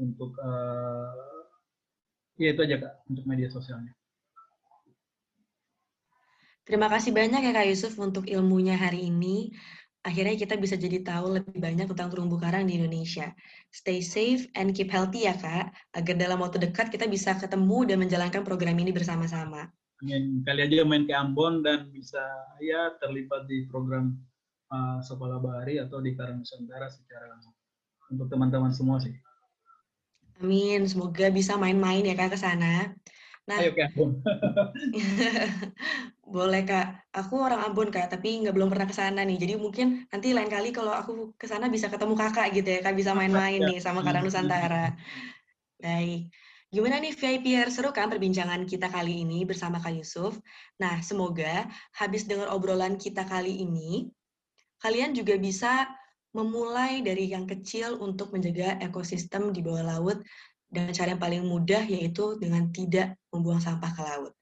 untuk 0.00 0.32
uh, 0.40 1.44
ya 2.40 2.56
itu 2.56 2.60
aja 2.64 2.76
kak 2.80 2.94
untuk 3.12 3.24
media 3.28 3.52
sosialnya. 3.52 3.92
Terima 6.64 6.86
kasih 6.86 7.10
banyak 7.10 7.50
ya 7.50 7.52
Kak 7.52 7.66
Yusuf 7.66 7.98
untuk 7.98 8.30
ilmunya 8.30 8.78
hari 8.78 9.10
ini. 9.10 9.50
Akhirnya 10.00 10.32
kita 10.32 10.56
bisa 10.56 10.80
jadi 10.80 11.04
tahu 11.04 11.36
lebih 11.36 11.60
banyak 11.60 11.84
tentang 11.92 12.08
terumbu 12.08 12.40
karang 12.40 12.64
di 12.64 12.80
Indonesia. 12.80 13.36
Stay 13.68 14.00
safe 14.00 14.48
and 14.56 14.72
keep 14.72 14.88
healthy 14.88 15.28
ya 15.28 15.36
Kak, 15.36 15.76
agar 15.92 16.14
dalam 16.16 16.40
waktu 16.40 16.56
dekat 16.56 16.88
kita 16.88 17.04
bisa 17.04 17.36
ketemu 17.36 17.84
dan 17.84 18.00
menjalankan 18.00 18.40
program 18.40 18.80
ini 18.80 18.96
bersama-sama. 18.96 19.68
Amin. 20.00 20.40
Kali 20.48 20.64
aja 20.64 20.88
main 20.88 21.04
ke 21.04 21.12
Ambon 21.12 21.60
dan 21.60 21.92
bisa 21.92 22.24
ya 22.64 22.96
terlibat 23.04 23.44
di 23.44 23.68
program 23.68 24.16
uh, 24.72 25.04
Sekolah 25.04 25.36
Bahari 25.36 25.76
atau 25.76 26.00
di 26.00 26.16
Karang 26.16 26.40
Nusantara 26.40 26.88
secara 26.88 27.28
langsung. 27.28 27.52
Untuk 28.08 28.32
teman-teman 28.32 28.72
semua 28.72 29.04
sih. 29.04 29.12
Amin, 30.40 30.88
semoga 30.88 31.28
bisa 31.28 31.60
main-main 31.60 32.00
ya 32.00 32.16
Kak 32.16 32.32
ke 32.32 32.38
sana. 32.40 32.96
Nah, 33.44 33.60
Ayo 33.60 33.76
ke 33.76 33.84
Ambon. 33.84 34.16
boleh 36.30 36.62
Kak. 36.62 37.10
Aku 37.10 37.42
orang 37.42 37.66
Ambon 37.66 37.90
Kak, 37.90 38.14
tapi 38.14 38.40
nggak 38.46 38.54
belum 38.54 38.70
pernah 38.70 38.86
ke 38.86 38.94
sana 38.94 39.26
nih. 39.26 39.36
Jadi 39.36 39.54
mungkin 39.58 40.06
nanti 40.08 40.30
lain 40.30 40.46
kali 40.46 40.70
kalau 40.70 40.94
aku 40.94 41.34
ke 41.34 41.50
sana 41.50 41.66
bisa 41.66 41.90
ketemu 41.90 42.14
Kakak 42.14 42.54
gitu 42.54 42.68
ya, 42.70 42.80
Kak 42.80 42.94
bisa 42.94 43.12
main-main 43.12 43.58
nih 43.58 43.82
sama 43.82 44.06
Karang 44.06 44.22
Nusantara. 44.22 44.94
Baik. 45.82 46.30
Gimana 46.70 47.02
nih 47.02 47.10
VIPer? 47.18 47.66
Seru 47.74 47.90
kan 47.90 48.06
perbincangan 48.06 48.62
kita 48.62 48.86
kali 48.94 49.26
ini 49.26 49.42
bersama 49.42 49.82
Kak 49.82 49.90
Yusuf? 49.90 50.38
Nah, 50.78 51.02
semoga 51.02 51.66
habis 51.98 52.30
dengar 52.30 52.46
obrolan 52.54 52.94
kita 52.94 53.26
kali 53.26 53.66
ini, 53.66 54.06
kalian 54.78 55.10
juga 55.10 55.34
bisa 55.34 55.90
memulai 56.30 57.02
dari 57.02 57.26
yang 57.26 57.42
kecil 57.42 57.98
untuk 57.98 58.30
menjaga 58.30 58.78
ekosistem 58.78 59.50
di 59.50 59.66
bawah 59.66 59.82
laut 59.98 60.22
dengan 60.70 60.94
cara 60.94 61.18
yang 61.18 61.18
paling 61.18 61.42
mudah 61.42 61.82
yaitu 61.90 62.38
dengan 62.38 62.70
tidak 62.70 63.18
membuang 63.34 63.58
sampah 63.58 63.90
ke 63.90 64.02
laut. 64.06 64.32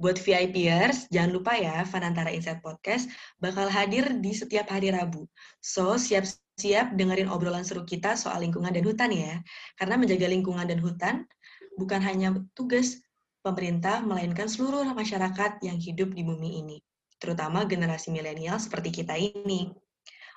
Buat 0.00 0.18
VIPers, 0.18 1.12
jangan 1.12 1.30
lupa 1.36 1.52
ya, 1.52 1.84
Fanantara 1.84 2.32
Insight 2.32 2.64
Podcast 2.64 3.06
bakal 3.38 3.68
hadir 3.68 4.08
di 4.18 4.32
setiap 4.32 4.72
hari 4.72 4.88
Rabu. 4.88 5.28
So, 5.60 6.00
siap-siap 6.00 6.96
dengerin 6.96 7.28
obrolan 7.28 7.62
seru 7.62 7.84
kita 7.84 8.16
soal 8.16 8.42
lingkungan 8.42 8.72
dan 8.72 8.84
hutan 8.88 9.10
ya. 9.12 9.38
Karena 9.76 10.00
menjaga 10.00 10.26
lingkungan 10.32 10.64
dan 10.64 10.80
hutan 10.80 11.28
bukan 11.76 12.00
hanya 12.00 12.32
tugas 12.56 13.04
pemerintah, 13.42 14.00
melainkan 14.00 14.46
seluruh 14.48 14.86
masyarakat 14.94 15.60
yang 15.60 15.76
hidup 15.76 16.14
di 16.14 16.22
bumi 16.24 16.62
ini. 16.64 16.78
Terutama 17.20 17.68
generasi 17.68 18.10
milenial 18.10 18.58
seperti 18.58 19.02
kita 19.02 19.14
ini. 19.14 19.70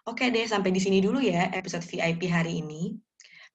Oke 0.05 0.29
deh, 0.29 0.45
sampai 0.45 0.69
di 0.69 0.77
sini 0.77 1.01
dulu 1.01 1.17
ya 1.17 1.49
episode 1.49 1.81
VIP 1.81 2.29
hari 2.29 2.61
ini. 2.61 2.93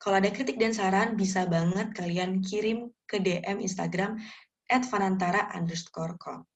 Kalau 0.01 0.17
ada 0.17 0.33
kritik 0.33 0.57
dan 0.57 0.73
saran, 0.73 1.15
bisa 1.15 1.45
banget 1.45 1.93
kalian 1.93 2.41
kirim 2.41 2.89
ke 3.05 3.21
DM 3.21 3.61
Instagram 3.61 4.17
at 4.71 4.87
fanantara 4.89 5.53
underscore 5.53 6.17
com. 6.17 6.47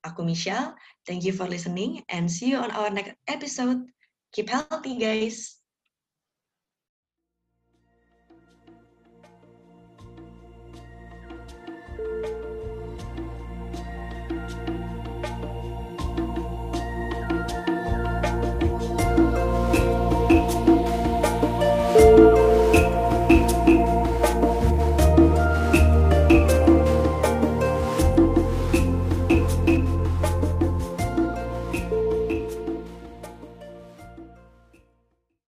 Aku 0.00 0.24
Michelle, 0.24 0.72
thank 1.04 1.24
you 1.24 1.32
for 1.36 1.44
listening 1.44 2.00
and 2.08 2.30
see 2.30 2.56
you 2.56 2.56
on 2.56 2.70
our 2.72 2.88
next 2.88 3.20
episode. 3.28 3.84
Keep 4.32 4.48
healthy 4.48 4.96
guys! 4.96 5.59